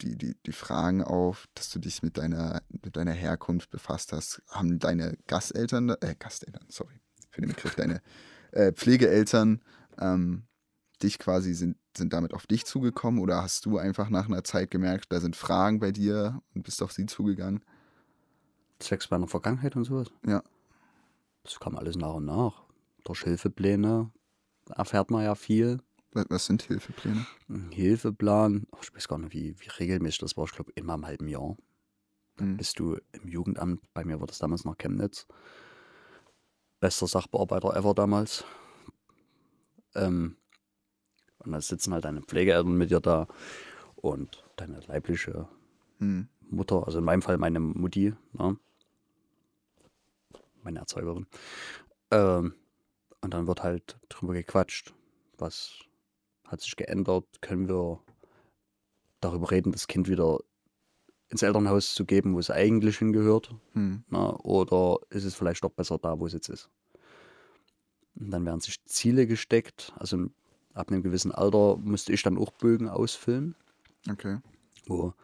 [0.00, 4.42] die, die, die Fragen auf, dass du dich mit deiner, mit deiner Herkunft befasst hast.
[4.48, 6.94] Haben deine Gasteltern, äh, Gasteltern, sorry,
[7.30, 8.02] für den Begriff, deine
[8.52, 9.62] äh, Pflegeeltern
[9.98, 10.44] ähm,
[11.02, 14.70] dich quasi, sind, sind damit auf dich zugekommen oder hast du einfach nach einer Zeit
[14.70, 17.64] gemerkt, da sind Fragen bei dir und bist auf sie zugegangen?
[18.78, 20.08] Zwecks meiner Vergangenheit und sowas?
[20.26, 20.42] Ja.
[21.42, 22.64] Das kam alles nach und nach.
[23.04, 24.10] Durch Hilfepläne
[24.70, 25.80] erfährt man ja viel.
[26.12, 27.26] Was sind Hilfepläne?
[27.48, 30.94] Ein Hilfeplan, oh, ich weiß gar nicht, wie, wie regelmäßig das war, ich glaube immer
[30.94, 31.56] im halben Jahr.
[32.38, 32.56] Mhm.
[32.56, 35.26] Bist du im Jugendamt, bei mir war das damals nach Chemnitz.
[36.78, 38.44] Bester Sachbearbeiter ever damals.
[39.94, 40.36] Ähm,
[41.38, 43.26] und dann sitzen halt deine Pflegeeltern mit dir da
[43.96, 45.48] und deine leibliche
[45.98, 46.28] mhm.
[46.40, 48.56] Mutter, also in meinem Fall meine Mutti, ne?
[50.62, 51.26] meine Erzeugerin.
[52.10, 52.54] Ähm,
[53.24, 54.94] und dann wird halt drüber gequatscht,
[55.38, 55.78] was
[56.46, 58.00] hat sich geändert, können wir
[59.20, 60.40] darüber reden, das Kind wieder
[61.30, 63.54] ins Elternhaus zu geben, wo es eigentlich hingehört?
[63.72, 64.04] Hm.
[64.08, 66.68] Na, oder ist es vielleicht doch besser da, wo es jetzt ist?
[68.14, 69.94] Und dann werden sich Ziele gesteckt.
[69.96, 70.26] Also
[70.74, 73.56] ab einem gewissen Alter musste ich dann auch Bögen ausfüllen.
[74.08, 74.38] Okay.
[74.86, 75.14] Wo,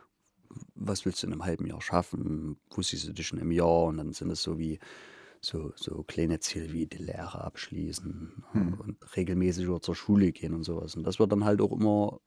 [0.75, 2.57] was willst du in einem halben Jahr schaffen?
[2.71, 3.85] Wo siehst du dich in einem Jahr?
[3.85, 4.81] Und dann sind es so wie,
[5.41, 8.75] so, so kleine Ziele wie die Lehre abschließen hm.
[8.75, 10.97] und regelmäßig zur Schule gehen und sowas.
[10.97, 12.21] Und das wird dann halt auch immer,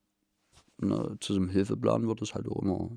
[0.79, 2.89] ne, zu so einem Hilfeplan wird es halt auch immer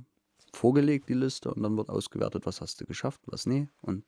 [0.53, 3.69] vorgelegt, die Liste, und dann wird ausgewertet, was hast du geschafft, was nee.
[3.83, 4.05] Und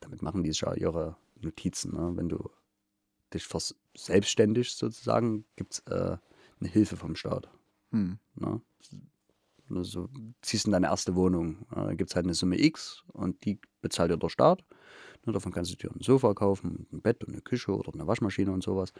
[0.00, 1.94] damit machen die ja ihre Notizen.
[1.94, 2.16] Ne?
[2.16, 2.50] Wenn du
[3.32, 3.46] dich
[3.96, 6.16] selbstständig sozusagen, gibt es äh,
[6.60, 7.48] eine Hilfe vom Staat.
[7.90, 8.18] Hm.
[8.34, 8.60] Ne?
[9.70, 10.08] Also
[10.42, 11.66] ziehst in deine erste Wohnung.
[11.70, 14.64] Da gibt es halt eine Summe X und die bezahlt dir der Staat.
[15.24, 18.50] davon kannst du dir ein Sofa kaufen, ein Bett und eine Küche oder eine Waschmaschine
[18.50, 18.92] und sowas.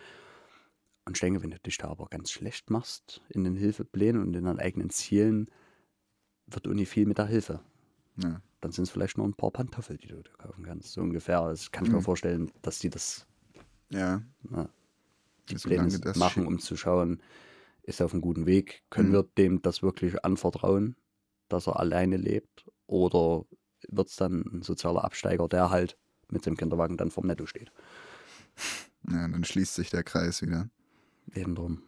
[1.05, 4.37] Und ich denke, wenn du dich da aber ganz schlecht machst in den Hilfeplänen und
[4.37, 5.51] in deinen eigenen Zielen,
[6.47, 7.61] wird nicht viel mit der Hilfe.
[8.17, 8.43] Ja.
[8.61, 10.93] Dann sind es vielleicht nur ein paar Pantoffeln, die du da kaufen kannst.
[10.93, 11.49] So ungefähr.
[11.49, 11.97] Das kann ich mhm.
[11.97, 13.27] mir vorstellen, dass die das
[13.91, 14.23] ja.
[14.43, 14.69] Na,
[15.49, 17.23] die Pläne machen, um zu schauen,
[17.88, 18.83] ist er auf einem guten Weg?
[18.90, 19.12] Können mhm.
[19.14, 20.96] wir dem das wirklich anvertrauen,
[21.48, 22.66] dass er alleine lebt?
[22.87, 23.46] Oder
[23.88, 25.96] wird es dann ein sozialer Absteiger, der halt
[26.29, 27.72] mit dem Kinderwagen dann vorm Netto steht?
[29.11, 30.68] Ja, dann schließt sich der Kreis wieder.
[31.33, 31.83] Eben drum.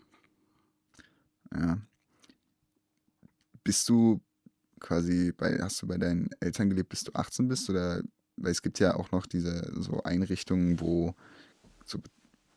[1.53, 1.79] Ja.
[3.63, 4.23] Bist du
[4.79, 7.69] quasi bei, hast du bei deinen Eltern gelebt, bis du 18 bist?
[7.69, 8.03] Oder
[8.37, 11.15] weil es gibt ja auch noch diese so Einrichtungen, wo
[11.85, 11.99] so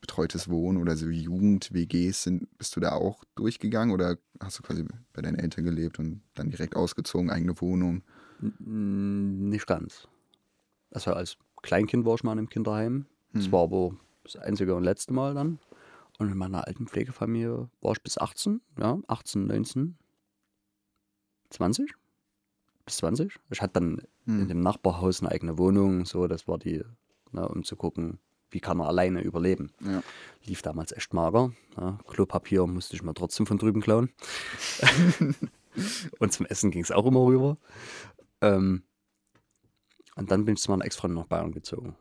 [0.03, 4.83] betreutes Wohnen oder so Jugend-WGs sind, bist du da auch durchgegangen oder hast du quasi
[5.13, 8.03] bei deinen Eltern gelebt und dann direkt ausgezogen, eigene Wohnung?
[8.59, 10.09] Nicht ganz.
[10.91, 13.05] Also als Kleinkind war ich mal im Kinderheim.
[13.31, 13.53] Das hm.
[13.53, 15.59] war aber das einzige und letzte Mal dann.
[16.19, 19.97] Und in meiner alten Pflegefamilie war ich bis 18, ja, 18, 19,
[21.49, 21.93] 20,
[22.85, 23.39] bis 20.
[23.51, 24.41] Ich hatte dann hm.
[24.41, 26.83] in dem Nachbarhaus eine eigene Wohnung, so, das war die,
[27.31, 28.19] na, um zu gucken,
[28.53, 29.71] wie kann er alleine überleben.
[29.81, 30.03] Ja.
[30.45, 31.51] Lief damals echt mager.
[31.77, 34.09] Ja, Klopapier musste ich mir trotzdem von drüben klauen.
[36.19, 37.57] und zum Essen ging es auch immer rüber.
[38.41, 38.83] Ähm,
[40.15, 41.95] und dann bin ich zu meiner Ex-Freundin nach Bayern gezogen.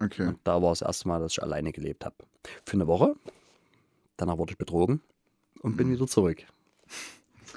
[0.00, 0.26] Okay.
[0.26, 2.16] Und da war es das erste Mal, dass ich alleine gelebt habe.
[2.64, 3.14] Für eine Woche.
[4.16, 5.00] Danach wurde ich betrogen
[5.60, 5.76] und mhm.
[5.76, 6.44] bin wieder zurück.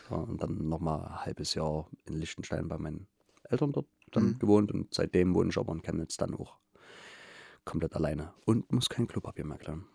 [0.09, 3.07] Ja, und dann nochmal ein halbes Jahr in Liechtenstein bei meinen
[3.49, 4.39] Eltern dort dann mhm.
[4.39, 6.57] gewohnt und seitdem wohne ich aber in Chemnitz dann auch
[7.67, 9.85] komplett alleine und muss kein Klopapier mehr klauen.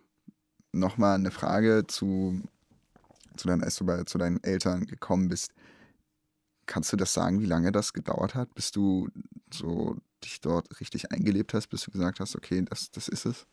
[0.73, 2.43] Nochmal eine Frage zu,
[3.37, 5.53] zu deinen, als du bei, zu deinen Eltern gekommen bist.
[6.67, 9.09] Kannst du das sagen, wie lange das gedauert hat, bis du
[9.53, 13.47] so dich dort richtig eingelebt hast, bis du gesagt hast, okay, das, das ist es?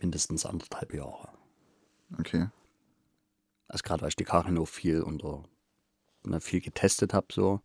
[0.00, 1.28] Mindestens anderthalb Jahre.
[2.18, 2.48] Okay.
[3.68, 5.44] Also gerade weil ich die Karin auch viel unter
[6.24, 7.60] ne, viel getestet habe, so,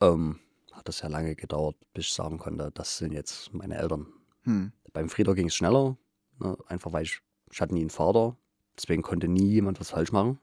[0.00, 0.38] ähm,
[0.72, 4.06] hat das ja lange gedauert, bis ich sagen konnte, das sind jetzt meine Eltern.
[4.46, 4.72] Hm.
[4.92, 5.98] Beim Frieder ging es schneller,
[6.38, 8.36] ne, einfach weil ich, ich hatte nie einen Vater,
[8.76, 10.38] deswegen konnte nie jemand was falsch machen.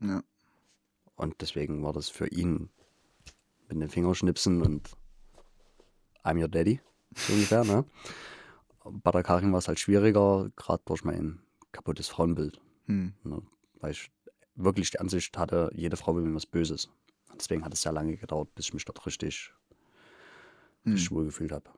[0.00, 0.22] Ja.
[1.16, 2.70] Und deswegen war das für ihn
[3.68, 4.90] mit den Fingerschnipsen und
[6.22, 6.80] I'm your daddy,
[7.14, 7.64] so ungefähr.
[7.64, 7.84] ne?
[8.84, 11.40] Bei der Karin war es halt schwieriger, gerade durch mein
[11.72, 12.60] kaputtes Frauenbild.
[12.86, 13.14] Hm.
[13.24, 13.42] Ne?
[13.80, 14.10] Weil ich
[14.54, 16.88] wirklich die Ansicht hatte, jede Frau will mir was Böses.
[17.36, 19.52] Deswegen hat es sehr lange gedauert, bis ich mich dort richtig,
[20.84, 20.96] hm.
[21.10, 21.70] wohl gefühlt habe.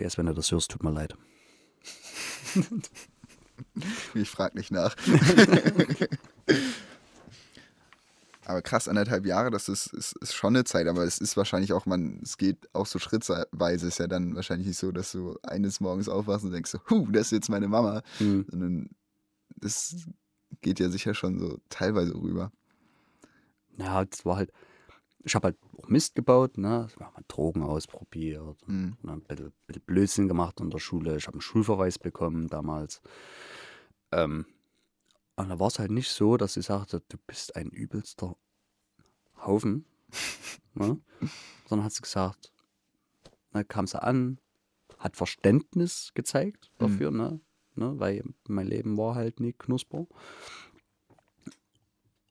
[0.00, 1.14] PS, wenn du das hörst, tut mir leid.
[4.14, 4.96] ich frage nicht nach.
[8.44, 11.72] aber krass, anderthalb Jahre, das ist, ist, ist, schon eine Zeit, aber es ist wahrscheinlich
[11.72, 15.38] auch, man, es geht auch so schrittweise, ist ja dann wahrscheinlich nicht so, dass du
[15.42, 18.02] eines Morgens aufwachst und denkst so, huh, das ist jetzt meine Mama.
[18.18, 18.46] Mhm.
[18.50, 18.90] Sondern
[19.56, 19.96] das
[20.62, 22.50] geht ja sicher schon so teilweise rüber.
[23.76, 24.50] Ja, das war halt,
[25.24, 26.86] ich habe halt auch Mist gebaut, ne?
[26.88, 28.96] Ich habe mal Drogen ausprobiert, mhm.
[29.02, 29.12] ne?
[29.12, 31.16] ein bisschen, bisschen, Blödsinn gemacht in der Schule.
[31.16, 33.02] Ich habe einen Schulverweis bekommen damals.
[34.12, 34.46] Ähm,
[35.36, 38.36] und da war es halt nicht so, dass sie sagte, du bist ein übelster
[39.44, 39.84] Haufen.
[40.74, 41.00] ne?
[41.66, 42.52] Sondern hat sie gesagt,
[43.52, 44.38] da kam sie an,
[44.98, 46.78] hat Verständnis gezeigt mhm.
[46.78, 47.16] dafür, mhm.
[47.16, 47.40] ne?
[47.74, 47.98] ne?
[47.98, 50.06] Weil mein Leben war halt nie knusper.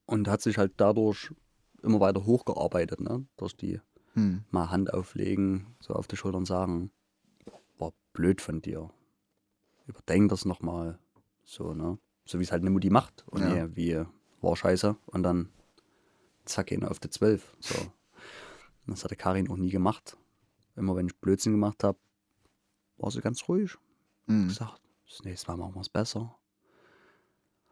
[0.05, 1.31] Und hat sich halt dadurch
[1.83, 3.25] immer weiter hochgearbeitet, ne?
[3.37, 3.79] Durch die
[4.13, 4.43] hm.
[4.51, 6.91] mal Hand auflegen, so auf die Schultern sagen,
[7.77, 8.89] war blöd von dir.
[9.87, 10.99] Überdenk das nochmal.
[11.43, 11.97] So, ne?
[12.25, 13.25] So wie es halt eine Mutti macht.
[13.27, 13.67] Und ja.
[13.67, 14.05] nee, wie
[14.41, 14.95] war scheiße.
[15.07, 15.49] Und dann
[16.45, 17.55] zack, ihn auf die Zwölf.
[17.59, 17.75] So.
[18.87, 20.17] Das hatte Karin auch nie gemacht.
[20.75, 21.97] Immer wenn ich Blödsinn gemacht habe,
[22.97, 23.77] war sie ganz ruhig.
[24.27, 24.47] Mhm.
[24.47, 26.35] gesagt, das nächste Mal machen wir es besser.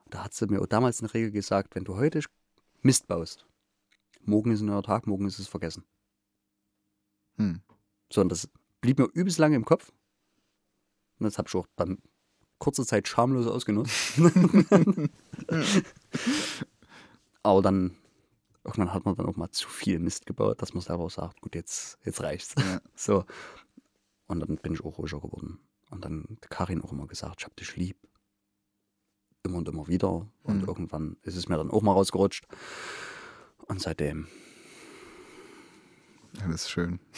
[0.09, 2.21] Da hat sie mir auch damals eine Regel gesagt, wenn du heute
[2.81, 3.45] Mist baust,
[4.27, 5.83] morgen ist ein neuer Tag, morgen ist es vergessen.
[7.37, 7.61] Hm.
[8.11, 8.49] So, und das
[8.81, 9.91] blieb mir übelst lange im Kopf.
[11.19, 11.97] Und das habe ich auch dann
[12.59, 14.19] kurze Zeit schamlos ausgenutzt.
[17.43, 17.95] Aber dann,
[18.63, 21.41] irgendwann hat man dann auch mal zu viel Mist gebaut, dass man selber auch sagt,
[21.41, 22.55] gut, jetzt, jetzt reicht's.
[22.57, 22.81] Ja.
[22.95, 23.25] So.
[24.27, 25.59] Und dann bin ich auch ruhiger geworden.
[25.89, 27.97] Und dann hat Karin auch immer gesagt, ich hab dich lieb.
[29.43, 30.27] Immer und immer wieder.
[30.43, 30.67] Und mhm.
[30.67, 32.45] irgendwann ist es mir dann auch mal rausgerutscht.
[33.65, 34.27] Und seitdem.
[36.33, 36.99] Ja, das ist schön.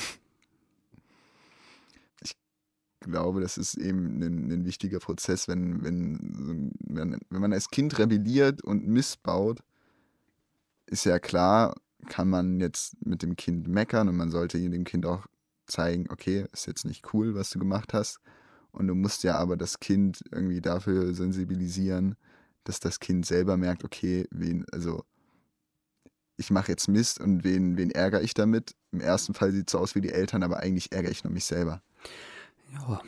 [3.01, 7.69] Ich glaube, das ist eben ein, ein wichtiger Prozess, wenn, wenn, wenn, wenn man als
[7.69, 9.61] Kind rebelliert und missbaut,
[10.85, 11.75] ist ja klar,
[12.07, 15.27] kann man jetzt mit dem Kind meckern und man sollte dem Kind auch
[15.65, 18.19] zeigen, okay, ist jetzt nicht cool, was du gemacht hast.
[18.71, 22.15] Und du musst ja aber das Kind irgendwie dafür sensibilisieren,
[22.63, 25.05] dass das Kind selber merkt, okay, wen, also
[26.39, 28.73] ich mache jetzt Mist und wen, wen ärgere ich damit?
[28.91, 31.33] Im ersten Fall sieht es so aus wie die Eltern, aber eigentlich ärgere ich nur
[31.33, 31.83] mich selber.
[32.73, 33.01] Ja.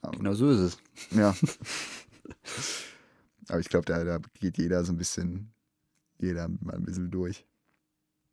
[0.00, 0.78] Aber, genau so ist es.
[1.10, 1.36] Ja.
[3.48, 5.52] aber ich glaube, da, da geht jeder so ein bisschen,
[6.18, 7.46] jeder mal ein bisschen durch.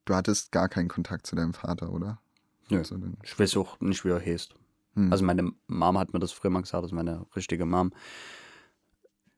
[0.06, 2.22] Du hattest gar keinen Kontakt zu deinem Vater, oder?
[2.70, 2.78] Nö.
[2.78, 4.56] Also, ich weiß auch nicht, wie er heißt.
[4.96, 5.12] Hm.
[5.12, 7.92] Also meine Mom hat mir das früher mal gesagt, das ist meine richtige Mom.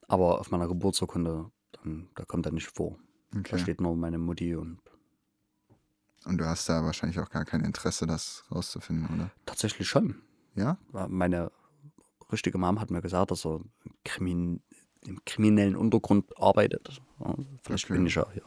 [0.07, 2.99] Aber auf meiner Geburtsurkunde, dann, da kommt er nicht vor.
[3.35, 3.51] Okay.
[3.51, 4.79] Da steht nur meine Mutti und.
[6.25, 9.31] Und du hast da wahrscheinlich auch gar kein Interesse, das rauszufinden, oder?
[9.45, 10.21] Tatsächlich schon.
[10.55, 10.77] Ja?
[11.07, 11.51] Meine
[12.31, 13.61] richtige Mom hat mir gesagt, dass er
[14.03, 14.61] Krimin
[15.05, 17.01] im kriminellen Untergrund arbeitet.
[17.19, 17.93] Ja, vielleicht okay.
[17.93, 18.43] bin ich ja hier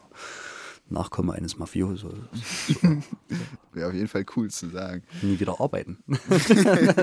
[0.87, 2.13] Nachkomme eines Mafiosos.
[2.67, 3.01] So.
[3.73, 5.03] Wäre auf jeden Fall cool zu sagen.
[5.21, 6.03] Nie wieder arbeiten.
[6.07, 6.95] ja,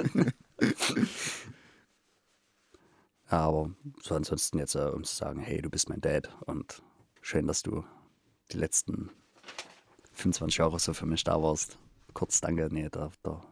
[3.39, 3.71] aber
[4.01, 6.83] so ansonsten jetzt, äh, um zu sagen, hey, du bist mein Dad und
[7.23, 7.85] schön, dass du
[8.53, 9.11] die letzten
[10.13, 11.79] 25 Jahre so für mich da warst.
[12.13, 13.43] Kurz danke, nee, da, da,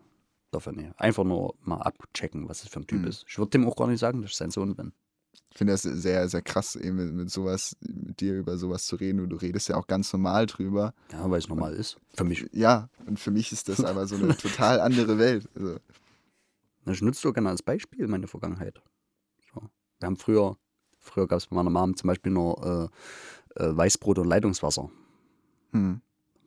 [0.51, 0.91] dafür nee.
[0.99, 3.07] Einfach nur mal abchecken, was es für ein Typ mhm.
[3.09, 3.25] ist.
[3.27, 4.93] Ich würde dem auch gar nicht sagen, dass ich sein Sohn bin.
[5.53, 8.97] Ich finde das sehr, sehr krass, eben mit, mit sowas, mit dir über sowas zu
[8.97, 9.21] reden.
[9.21, 10.95] Und du redest ja auch ganz normal drüber.
[11.11, 11.97] Ja, weil es normal ist.
[12.15, 12.47] Für mich.
[12.53, 15.49] Ja, und für mich ist das aber so eine total andere Welt.
[15.55, 15.79] Also.
[16.87, 18.81] Ich nutze doch gerne als Beispiel meine Vergangenheit.
[19.53, 19.63] So.
[19.99, 20.57] Wir haben früher,
[20.99, 22.97] früher gab es bei meiner Mom zum Beispiel nur äh,
[23.77, 24.91] Weißbrot und Leitungswasser.
[25.73, 26.01] Hm.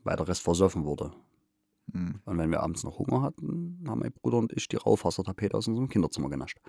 [0.04, 1.12] Weil der Rest versoffen wurde.
[1.92, 2.22] Hm.
[2.26, 5.68] Und wenn wir abends noch Hunger hatten, haben mein Bruder und ich die Raufasertapete aus
[5.68, 6.60] unserem Kinderzimmer genascht.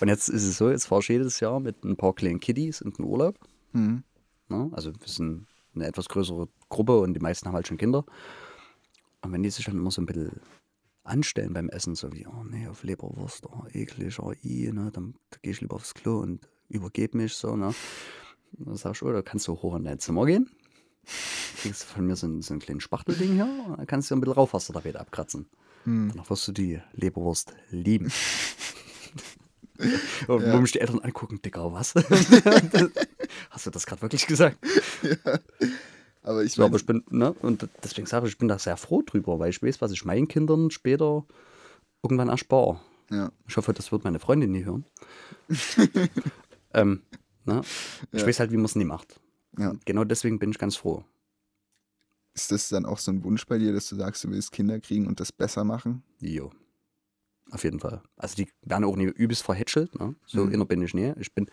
[0.00, 2.80] Und jetzt ist es so, jetzt fahre ich jedes Jahr mit ein paar kleinen Kiddies
[2.80, 3.38] in den Urlaub.
[3.72, 4.02] Mhm.
[4.50, 8.04] Ja, also wir sind eine etwas größere Gruppe und die meisten haben halt schon Kinder.
[9.22, 10.40] Und wenn die sich dann immer so ein bisschen
[11.04, 15.14] anstellen beim Essen, so wie, oh nee, auf Leberwurst, oh eklig, oh i, ne, dann,
[15.30, 17.74] dann gehe ich lieber aufs Klo und übergebe mich so, ne.
[18.52, 20.50] Dann sag ich, oh, da kannst du hoch in dein Zimmer gehen,
[21.58, 24.34] kriegst von mir so ein, so ein kleines Spachtelding hier, dann kannst du ein bisschen
[24.34, 25.46] Rauchwasser abkratzen.
[25.84, 26.10] Mhm.
[26.12, 28.12] Danach wirst du die Leberwurst lieben.
[30.28, 30.52] Und ja.
[30.52, 31.94] wo mich die Eltern angucken, Dicker, was?
[33.50, 34.58] Hast du das gerade wirklich gesagt?
[35.02, 35.38] Ja.
[36.24, 38.76] Aber ich, so, aber ich bin, ne, und deswegen sage ich, ich bin da sehr
[38.76, 41.24] froh drüber, weil ich weiß, was ich meinen Kindern später
[42.02, 42.80] irgendwann erspare.
[43.10, 43.32] Ja.
[43.48, 44.84] Ich hoffe, das wird meine Freundin nie hören.
[46.74, 47.02] ähm,
[47.44, 47.62] ne?
[48.12, 48.26] Ich ja.
[48.26, 49.20] weiß halt, wie man es nie macht.
[49.58, 49.74] Ja.
[49.84, 51.04] Genau deswegen bin ich ganz froh.
[52.34, 54.80] Ist das dann auch so ein Wunsch bei dir, dass du sagst, du willst Kinder
[54.80, 56.02] kriegen und das besser machen?
[56.20, 56.50] Jo.
[57.50, 58.02] Auf jeden Fall.
[58.16, 59.94] Also die werden auch nie übelst verhätschelt.
[59.98, 60.14] Ne?
[60.24, 60.52] So mhm.
[60.52, 61.12] inner bin ich nie.
[61.18, 61.50] Ich bin,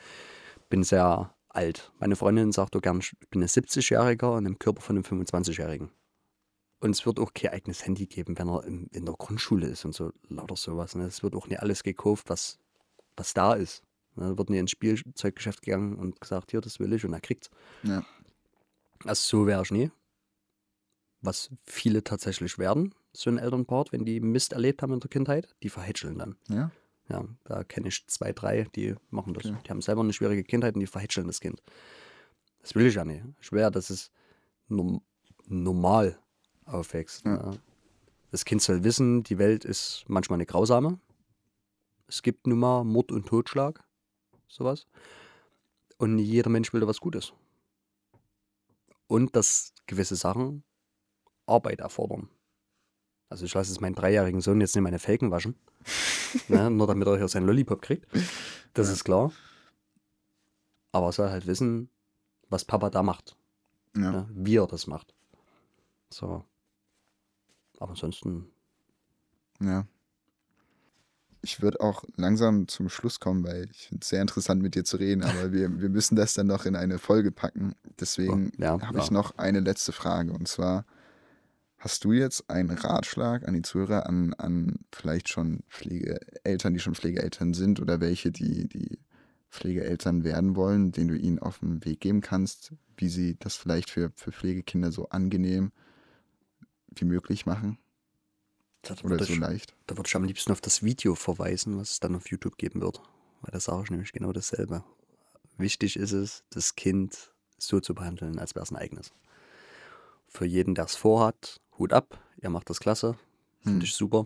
[0.70, 1.92] bin sehr alt.
[2.00, 5.90] Meine Freundin sagt doch gern, ich bin ein 70-Jähriger in dem Körper von einem 25-Jährigen.
[6.80, 9.84] Und es wird auch kein eigenes Handy geben, wenn er in, in der Grundschule ist
[9.84, 10.96] und so lauter sowas.
[10.96, 11.04] Ne?
[11.06, 12.58] Es wird auch nicht alles gekauft, was,
[13.18, 13.84] was da ist.
[14.20, 14.30] Ne?
[14.30, 17.49] Da wird nie ins Spielzeuggeschäft gegangen und gesagt, hier, das will ich und er kriegt's.
[17.84, 18.03] Ja.
[19.05, 19.91] Also so wäre ich nie.
[21.22, 25.55] Was viele tatsächlich werden, so ein Elternpart, wenn die Mist erlebt haben in der Kindheit,
[25.63, 26.36] die verhätscheln dann.
[26.47, 26.72] Ja.
[27.09, 29.45] Ja, da kenne ich zwei, drei, die machen das.
[29.45, 29.57] Okay.
[29.65, 31.61] Die haben selber eine schwierige Kindheit und die verhätscheln das Kind.
[32.61, 33.24] Das will ich ja nicht.
[33.41, 34.11] Ich will ja, dass es
[35.47, 36.20] normal
[36.65, 37.26] aufwächst.
[37.26, 37.51] Ja.
[38.30, 40.99] Das Kind soll wissen, die Welt ist manchmal eine grausame.
[42.07, 43.84] Es gibt nun mal Mord und Totschlag,
[44.50, 44.88] sowas.
[45.97, 47.34] Und jeder Mensch will da was Gutes.
[49.08, 50.64] Und dass gewisse Sachen
[51.45, 52.30] Arbeit erfordern.
[53.30, 55.56] Also ich lasse es meinen dreijährigen Sohn jetzt nicht meine Felgen waschen.
[56.47, 58.08] ne, nur damit er hier seinen Lollipop kriegt.
[58.74, 58.93] Das ja.
[58.93, 59.32] ist klar.
[60.91, 61.89] Aber er soll halt wissen,
[62.50, 63.38] was Papa da macht.
[63.95, 64.12] Ja.
[64.12, 65.14] Ne, wie er das macht.
[66.10, 66.43] So.
[67.80, 68.52] Aber ansonsten.
[69.60, 69.86] Ja.
[71.42, 74.84] Ich würde auch langsam zum Schluss kommen, weil ich finde es sehr interessant, mit dir
[74.84, 77.76] zu reden, aber wir, wir müssen das dann noch in eine Folge packen.
[78.00, 80.34] Deswegen ja, habe ich noch eine letzte Frage.
[80.34, 80.86] Und zwar,
[81.80, 86.94] Hast du jetzt einen Ratschlag an die Zuhörer, an, an vielleicht schon Pflegeeltern, die schon
[86.94, 89.00] Pflegeeltern sind oder welche, die, die
[89.50, 93.90] Pflegeeltern werden wollen, den du ihnen auf den Weg geben kannst, wie sie das vielleicht
[93.90, 95.72] für, für Pflegekinder so angenehm
[96.96, 97.78] wie möglich machen?
[99.03, 99.73] Oder so ich, leicht?
[99.88, 102.82] Da würde ich am liebsten auf das Video verweisen, was es dann auf YouTube geben
[102.82, 103.01] wird.
[103.41, 104.84] Weil da sage ich nämlich genau dasselbe.
[105.57, 109.11] Wichtig ist es, das Kind so zu behandeln, als wäre es ein eigenes.
[110.27, 113.17] Für jeden, der es vorhat, Hut ab, ihr macht das klasse.
[113.61, 113.84] Finde hm.
[113.84, 114.25] ich super.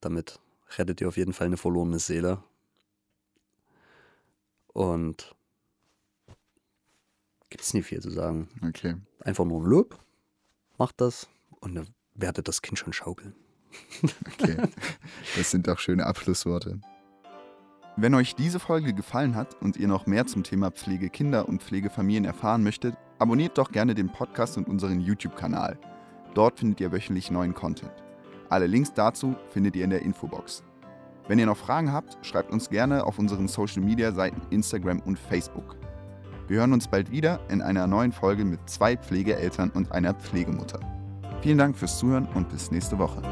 [0.00, 0.40] Damit
[0.76, 2.42] rettet ihr auf jeden Fall eine verlorene Seele.
[4.68, 5.34] Und
[7.48, 8.48] gibt es nicht viel zu sagen.
[8.66, 8.96] Okay.
[9.20, 9.98] Einfach nur ein Lob.
[10.78, 11.28] Macht das
[11.60, 13.34] und dann werdet das Kind schon schaukeln.
[14.26, 14.56] Okay,
[15.36, 16.80] das sind doch schöne Abschlussworte.
[17.96, 22.24] Wenn euch diese Folge gefallen hat und ihr noch mehr zum Thema Pflegekinder und Pflegefamilien
[22.24, 25.78] erfahren möchtet, abonniert doch gerne den Podcast und unseren YouTube-Kanal.
[26.34, 27.92] Dort findet ihr wöchentlich neuen Content.
[28.48, 30.64] Alle Links dazu findet ihr in der Infobox.
[31.28, 35.76] Wenn ihr noch Fragen habt, schreibt uns gerne auf unseren Social-Media-Seiten Instagram und Facebook.
[36.48, 40.99] Wir hören uns bald wieder in einer neuen Folge mit zwei Pflegeeltern und einer Pflegemutter.
[41.42, 43.22] Vielen Dank fürs Zuhören und bis nächste Woche.